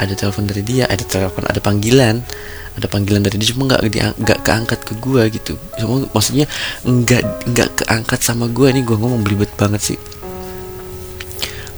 ada 0.00 0.16
telepon 0.16 0.48
dari 0.48 0.64
dia 0.64 0.88
ada 0.88 1.04
telepon 1.04 1.46
ada 1.46 1.60
panggilan. 1.62 2.24
Ada 2.70 2.86
panggilan 2.86 3.20
dari 3.26 3.36
dia 3.36 3.50
cuma 3.50 3.66
nggak 3.66 3.82
nggak 4.18 4.40
keangkat 4.46 4.80
ke 4.82 4.92
gue 4.98 5.22
gitu. 5.36 5.54
Cuma 5.78 6.06
maksudnya 6.10 6.46
nggak 6.82 7.22
nggak 7.50 7.68
keangkat 7.84 8.20
sama 8.24 8.50
gue 8.50 8.66
ini 8.72 8.82
gue 8.82 8.96
ngomong 8.96 9.22
belibet 9.22 9.52
banget 9.54 9.94
sih. 9.94 9.98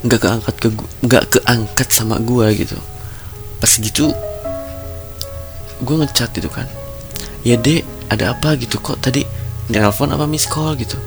Nggak 0.06 0.20
keangkat 0.20 0.54
ke 0.56 0.68
nggak 1.04 1.24
keangkat 1.28 1.88
sama 1.92 2.16
gue 2.22 2.46
gitu 2.56 2.78
pas 3.62 3.70
gitu 3.78 4.10
gue 5.82 5.96
ngechat 5.98 6.34
gitu 6.34 6.50
kan. 6.50 6.66
Ya 7.46 7.54
dek 7.58 7.86
ada 8.10 8.34
apa 8.34 8.58
gitu? 8.58 8.82
Kok 8.82 8.98
tadi 8.98 9.22
nelfon 9.70 10.10
apa 10.10 10.26
miss 10.26 10.50
call 10.50 10.74
gitu? 10.78 10.98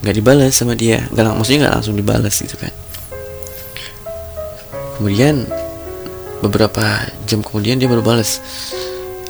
Nggak 0.00 0.14
dibalas 0.16 0.52
sama 0.56 0.72
dia. 0.72 1.04
Nggak 1.12 1.36
maksudnya 1.36 1.68
nggak 1.68 1.74
langsung 1.76 1.96
dibalas 1.96 2.36
gitu 2.40 2.56
kan. 2.56 2.72
Kemudian 4.96 5.44
beberapa 6.44 7.08
jam 7.24 7.40
kemudian 7.40 7.78
dia 7.78 7.86
baru 7.86 8.02
balas 8.02 8.42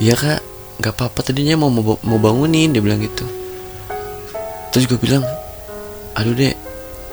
iya 0.01 0.17
kak 0.17 0.41
nggak 0.81 0.97
apa-apa 0.97 1.29
tadinya 1.29 1.61
mau 1.61 1.69
mau 1.69 2.19
bangunin 2.19 2.73
dia 2.73 2.83
bilang 2.83 2.99
gitu. 3.05 3.29
Terus 4.75 4.89
gue 4.89 4.99
bilang 4.99 5.23
aduh 6.17 6.35
dek 6.35 6.57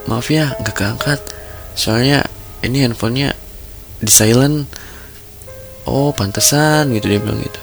maaf 0.09 0.29
ya 0.31 0.55
nggak 0.61 0.75
keangkat. 0.75 1.19
Soalnya 1.77 2.25
ini 2.65 2.83
handphonenya 2.83 3.35
di 3.99 4.11
silent 4.11 4.65
oh 5.89 6.13
pantesan 6.13 6.93
gitu 6.93 7.09
dia 7.09 7.17
bilang 7.17 7.41
gitu. 7.41 7.61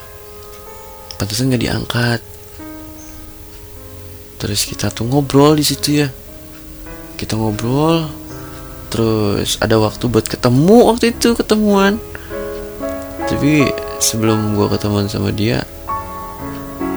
Pantesan 1.15 1.47
nggak 1.47 1.63
diangkat. 1.63 2.19
Terus 4.37 4.69
kita 4.69 4.91
tuh 4.91 5.07
ngobrol 5.07 5.55
di 5.57 5.65
situ 5.65 6.03
ya. 6.03 6.11
Kita 7.15 7.39
ngobrol 7.39 8.05
terus 8.87 9.59
ada 9.59 9.75
waktu 9.81 10.07
buat 10.11 10.27
ketemu 10.27 10.77
waktu 10.91 11.15
itu 11.15 11.33
ketemuan. 11.33 11.97
Tapi 13.27 13.71
sebelum 13.97 14.53
gue 14.55 14.67
ketemuan 14.71 15.09
sama 15.09 15.33
dia 15.33 15.65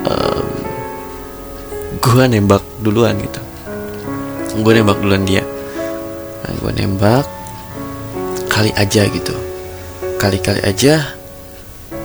um, 0.04 0.46
gue 1.96 2.24
nembak 2.28 2.62
duluan 2.84 3.16
gitu. 3.22 3.40
Gue 4.60 4.72
nembak 4.76 5.00
duluan 5.00 5.24
dia. 5.24 5.46
Nah, 6.44 6.52
gue 6.60 6.72
nembak 6.76 7.24
kali 8.52 8.74
aja 8.76 9.08
gitu. 9.08 9.34
Kali-kali 10.20 10.60
aja 10.68 11.19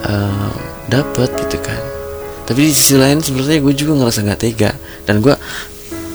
uh, 0.06 0.54
dapet 0.88 1.30
gitu 1.46 1.58
kan. 1.62 1.82
Tapi 2.46 2.70
di 2.70 2.74
sisi 2.74 2.94
lain 2.94 3.26
sebenarnya 3.26 3.60
gue 3.62 3.74
juga 3.74 3.98
ngerasa 3.98 4.22
nggak 4.22 4.40
tega. 4.40 4.72
Dan 5.06 5.22
gue 5.22 5.34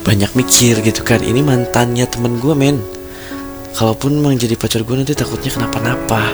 banyak 0.01 0.33
mikir 0.33 0.81
gitu 0.81 1.05
kan 1.05 1.21
ini 1.21 1.43
mantannya 1.43 2.07
temen 2.07 2.39
gue 2.39 2.55
men. 2.55 2.79
Kalaupun 3.75 4.19
memang 4.19 4.39
jadi 4.39 4.55
pacar 4.59 4.83
gue 4.83 4.95
nanti 4.95 5.15
takutnya 5.15 5.51
kenapa-napa. 5.51 6.31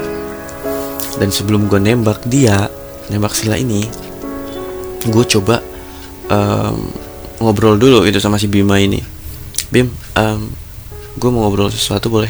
Dan 1.18 1.34
sebelum 1.34 1.66
gue 1.66 1.82
nembak 1.82 2.26
dia 2.30 2.70
nembak 3.10 3.34
sila 3.34 3.56
ini 3.56 3.88
gue 5.08 5.26
coba 5.38 5.64
um, 6.28 6.84
ngobrol 7.40 7.80
dulu 7.80 8.04
itu 8.04 8.20
sama 8.20 8.36
si 8.42 8.50
Bima 8.52 8.78
ini. 8.82 9.00
Bim 9.72 9.90
um, 10.18 10.42
gue 11.18 11.30
mau 11.34 11.48
ngobrol 11.48 11.74
sesuatu 11.74 12.12
boleh? 12.12 12.30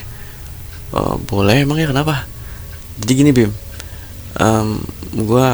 Uh, 0.96 1.20
boleh 1.28 1.68
emang 1.68 1.80
ya 1.82 1.92
kenapa? 1.92 2.24
Jadi 3.04 3.12
gini 3.14 3.32
bim. 3.36 3.52
Um, 4.38 4.80
gue 5.24 5.48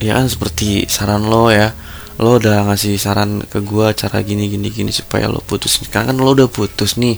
ya 0.00 0.16
kan 0.16 0.26
seperti 0.30 0.86
saran 0.86 1.26
lo 1.26 1.50
ya. 1.50 1.74
Lo 2.20 2.36
udah 2.36 2.68
ngasih 2.68 3.00
saran 3.00 3.40
ke 3.48 3.64
gue 3.64 3.86
cara 3.96 4.20
gini 4.20 4.46
gini 4.52 4.68
gini 4.68 4.92
supaya 4.92 5.24
lo 5.26 5.40
putus 5.40 5.80
sekarang 5.80 6.12
kan 6.12 6.16
lo 6.20 6.36
udah 6.36 6.48
putus 6.52 7.00
nih. 7.00 7.16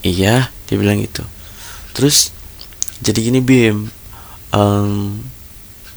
Iya 0.00 0.48
dia 0.66 0.76
bilang 0.80 0.98
gitu. 1.04 1.22
Terus 1.92 2.32
jadi 3.04 3.20
gini 3.20 3.40
bim. 3.44 3.92
Um, 4.50 5.22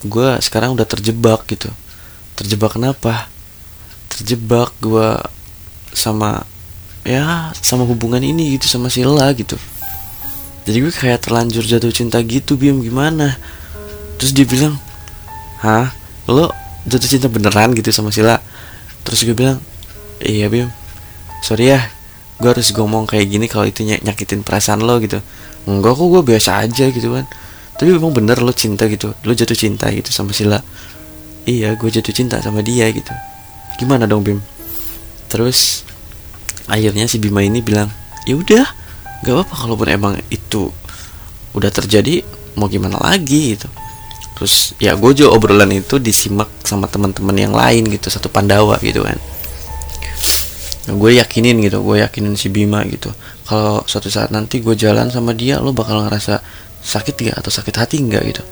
gue 0.03 0.29
sekarang 0.43 0.75
udah 0.75 0.85
terjebak 0.85 1.47
gitu. 1.47 1.71
Terjebak 2.35 2.75
kenapa? 2.75 3.31
Terjebak 4.11 4.75
gue 4.83 5.17
sama 5.93 6.43
ya 7.03 7.51
sama 7.59 7.83
hubungan 7.83 8.23
ini 8.23 8.59
gitu 8.59 8.67
sama 8.67 8.91
Sila 8.91 9.31
gitu. 9.35 9.55
Jadi 10.63 10.77
gue 10.79 10.93
kayak 10.95 11.27
terlanjur 11.27 11.63
jatuh 11.63 11.91
cinta 11.91 12.19
gitu 12.23 12.55
Bim. 12.55 12.79
Gimana? 12.79 13.35
Terus 14.15 14.31
dia 14.31 14.47
bilang 14.47 14.79
hah? 15.63 15.95
Lo 16.27 16.51
jatuh 16.83 17.09
cinta 17.09 17.27
beneran 17.31 17.71
gitu 17.73 17.89
sama 17.95 18.11
Sila? 18.11 18.37
Terus 19.07 19.23
gue 19.23 19.35
bilang 19.35 19.63
iya 20.19 20.51
Bim. 20.51 20.69
Sorry 21.41 21.71
ya 21.71 21.81
gue 22.37 22.49
harus 22.51 22.75
ngomong 22.75 23.07
kayak 23.07 23.31
gini 23.31 23.47
kalau 23.47 23.63
itu 23.63 23.87
ny 23.87 23.97
nyakitin 24.03 24.43
perasaan 24.43 24.83
lo 24.83 24.99
gitu. 24.99 25.23
Enggak 25.63 25.95
kok 25.95 26.07
gue 26.11 26.21
biasa 26.21 26.67
aja 26.67 26.91
gitu 26.91 27.15
kan. 27.15 27.25
Tapi 27.79 27.89
memang 27.89 28.11
bener 28.11 28.43
lo 28.43 28.51
cinta 28.51 28.85
gitu 28.91 29.15
lo 29.23 29.31
jatuh 29.31 29.55
cinta 29.55 29.87
gitu 29.89 30.11
sama 30.11 30.35
Sila. 30.35 30.59
Iya 31.47 31.75
gue 31.79 31.89
jatuh 31.89 32.11
cinta 32.11 32.43
sama 32.43 32.59
dia 32.59 32.91
gitu. 32.91 33.11
Gimana 33.79 34.05
dong 34.05 34.21
Bim? 34.27 34.39
Terus 35.31 35.87
akhirnya 36.67 37.07
si 37.07 37.19
Bima 37.19 37.43
ini 37.43 37.59
bilang 37.59 37.91
ya 38.23 38.39
udah 38.39 38.63
gak 39.23 39.33
apa-apa 39.35 39.55
kalaupun 39.55 39.87
emang 39.91 40.13
itu 40.31 40.71
udah 41.55 41.71
terjadi 41.71 42.23
mau 42.55 42.71
gimana 42.71 42.99
lagi 42.99 43.55
gitu 43.55 43.67
terus 44.43 44.75
ya 44.75 44.91
juga 44.99 45.31
obrolan 45.31 45.71
itu 45.71 46.03
disimak 46.03 46.51
sama 46.67 46.91
teman-teman 46.91 47.31
yang 47.31 47.55
lain 47.55 47.87
gitu 47.87 48.11
satu 48.11 48.27
Pandawa 48.27 48.75
gitu 48.83 48.99
kan. 48.99 49.15
Nah, 50.83 50.99
gue 50.99 51.15
yakinin 51.15 51.63
gitu 51.63 51.79
gue 51.79 52.03
yakinin 52.03 52.35
si 52.35 52.51
Bima 52.51 52.83
gitu. 52.83 53.07
Kalau 53.47 53.87
suatu 53.87 54.11
saat 54.11 54.35
nanti 54.35 54.59
gue 54.59 54.75
jalan 54.75 55.07
sama 55.07 55.31
dia 55.31 55.63
lo 55.63 55.71
bakal 55.71 56.03
ngerasa 56.03 56.43
sakit 56.83 57.15
gak 57.31 57.39
atau 57.39 57.47
sakit 57.55 57.71
hati 57.71 58.03
nggak 58.03 58.23
gitu. 58.35 58.43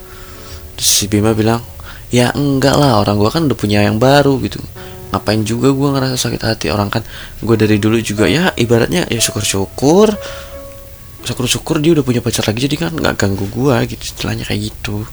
Terus 0.79 0.87
si 0.95 1.11
Bima 1.11 1.35
bilang 1.35 1.59
ya 2.07 2.31
enggak 2.31 2.79
lah 2.79 3.03
orang 3.03 3.19
gue 3.19 3.27
kan 3.27 3.51
udah 3.51 3.57
punya 3.59 3.83
yang 3.83 3.99
baru 3.99 4.39
gitu. 4.47 4.63
Ngapain 5.11 5.43
juga 5.43 5.75
gue 5.75 5.89
ngerasa 5.91 6.15
sakit 6.15 6.39
hati? 6.39 6.65
Orang 6.71 6.87
kan 6.87 7.03
gue 7.43 7.55
dari 7.59 7.83
dulu 7.83 7.99
juga 7.99 8.31
ya 8.31 8.55
ibaratnya 8.55 9.11
ya 9.11 9.19
syukur-syukur. 9.19 10.07
Syukur-syukur 11.27 11.83
dia 11.83 11.99
udah 11.99 12.05
punya 12.07 12.23
pacar 12.23 12.47
lagi 12.47 12.63
jadi 12.63 12.79
kan 12.79 12.95
nggak 12.95 13.19
ganggu 13.19 13.43
gue 13.51 13.75
gitu 13.91 14.15
istilahnya 14.15 14.47
kayak 14.47 14.71
gitu 14.71 15.03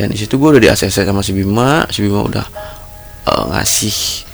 dan 0.00 0.08
di 0.08 0.16
situ 0.16 0.40
gue 0.40 0.56
udah 0.56 0.62
di 0.64 0.72
ACC 0.72 1.04
sama 1.04 1.20
si 1.20 1.36
Bima. 1.36 1.84
Si 1.92 2.00
Bima 2.00 2.24
udah 2.24 2.46
uh, 3.28 3.52
ngasih 3.52 4.24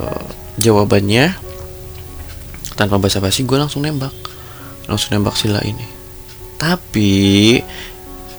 uh, 0.00 0.24
jawabannya. 0.56 1.36
Tanpa 2.72 2.96
basa-basi 2.96 3.44
gue 3.44 3.60
langsung 3.60 3.84
nembak. 3.84 4.16
Langsung 4.88 5.12
nembak 5.12 5.36
sila 5.36 5.60
ini. 5.60 5.84
Tapi 6.56 7.60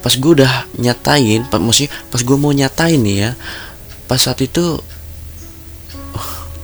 pas 0.02 0.10
gue 0.18 0.32
udah 0.42 0.70
nyatain 0.78 1.46
pas 1.50 1.58
maksudnya 1.58 1.90
pas 2.14 2.22
gue 2.22 2.38
mau 2.38 2.54
nyatain 2.54 3.02
nih 3.02 3.26
ya 3.26 3.32
pas 4.06 4.22
saat 4.22 4.38
itu 4.42 4.82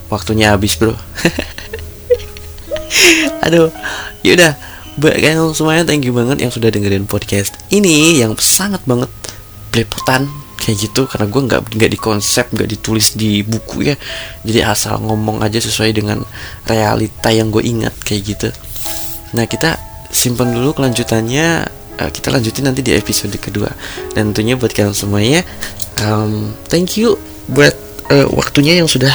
waktunya 0.09 0.49
habis 0.49 0.81
bro. 0.81 0.97
Aduh 3.45 3.69
yaudah. 4.25 4.57
Kalian 4.97 5.53
semuanya 5.53 5.85
thank 5.85 6.05
you 6.05 6.13
banget 6.13 6.41
yang 6.41 6.53
sudah 6.53 6.73
dengerin 6.73 7.05
podcast 7.05 7.57
ini 7.69 8.17
yang 8.17 8.33
sangat 8.37 8.81
banget 8.85 9.09
belepotan 9.71 10.27
kayak 10.61 10.77
gitu 10.77 11.09
karena 11.09 11.25
gue 11.25 11.41
nggak 11.41 11.61
nggak 11.73 11.89
di 11.89 11.97
konsep 11.97 12.45
nggak 12.53 12.69
ditulis 12.69 13.17
di 13.17 13.41
buku 13.41 13.89
ya. 13.89 13.95
Jadi 14.45 14.59
asal 14.61 15.01
ngomong 15.01 15.41
aja 15.41 15.57
sesuai 15.57 15.91
dengan 15.97 16.21
realita 16.69 17.33
yang 17.33 17.49
gue 17.49 17.65
ingat 17.65 17.97
kayak 18.05 18.21
gitu. 18.37 18.49
Nah 19.33 19.49
kita 19.49 19.81
simpan 20.13 20.53
dulu 20.53 20.77
kelanjutannya. 20.77 21.79
Uh, 21.99 22.07
kita 22.07 22.31
lanjutin 22.31 22.65
nanti 22.69 22.85
di 22.85 22.93
episode 22.93 23.33
kedua. 23.41 23.73
Dan 24.13 24.31
tentunya 24.31 24.53
buat 24.53 24.71
kalian 24.71 24.93
semuanya 24.93 25.41
um, 26.05 26.53
thank 26.69 26.95
you 26.97 27.17
buat 27.49 27.73
uh, 28.13 28.29
waktunya 28.31 28.77
yang 28.77 28.87
sudah 28.87 29.11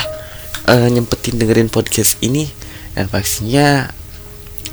uh, 0.67 0.89
nyempetin 0.91 1.39
dengerin 1.39 1.71
podcast 1.71 2.19
ini. 2.27 2.51
Dan 2.97 3.07
pastinya 3.13 3.87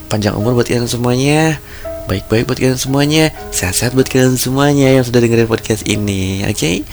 panjang 0.07 0.33
umur 0.37 0.57
buat 0.57 0.69
kalian 0.69 0.89
semuanya 0.89 1.59
baik-baik 2.07 2.49
buat 2.49 2.59
kalian 2.59 2.79
semuanya. 2.79 3.31
Sehat-sehat 3.53 3.95
buat 3.95 4.07
kalian 4.07 4.35
semuanya 4.35 4.91
yang 4.91 5.03
sudah 5.05 5.23
dengerin 5.23 5.47
podcast 5.47 5.87
ini 5.87 6.43
oke? 6.43 6.55
Okay? 6.55 6.83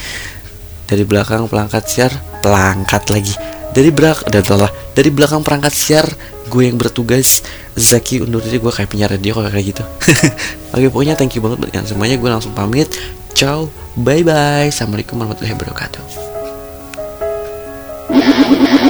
dari 0.90 1.06
belakang 1.06 1.46
perangkat 1.46 1.86
siar 1.86 2.10
pelangkat 2.42 3.06
lagi. 3.14 3.30
Dari 3.70 3.94
belak 3.94 4.26
dan 4.26 4.42
telah 4.42 4.66
dari 4.98 5.14
belakang 5.14 5.46
perangkat 5.46 5.70
siar 5.70 6.02
gue 6.50 6.66
yang 6.66 6.74
bertugas. 6.74 7.46
Zaki 7.78 8.26
undur 8.26 8.42
diri 8.42 8.58
gue 8.58 8.72
kayak 8.74 8.90
penyiar 8.90 9.14
radio 9.14 9.38
kayak 9.38 9.62
gitu. 9.62 9.86
Oke 10.74 10.90
pokoknya 10.90 11.14
thank 11.14 11.38
you 11.38 11.40
banget 11.40 11.62
buat 11.62 11.70
kalian 11.70 11.86
semuanya. 11.86 12.18
Gue 12.18 12.26
langsung 12.34 12.50
pamit. 12.50 12.90
Ciao 13.38 13.70
bye 13.94 14.26
bye 14.26 14.66
assalamualaikum 14.74 15.14
warahmatullahi 15.22 15.54
wabarakatuh. 15.54 16.02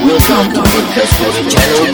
Welcome 0.00 0.56
to 0.56 0.64
Podcast 0.64 1.12
Channel 1.52 1.92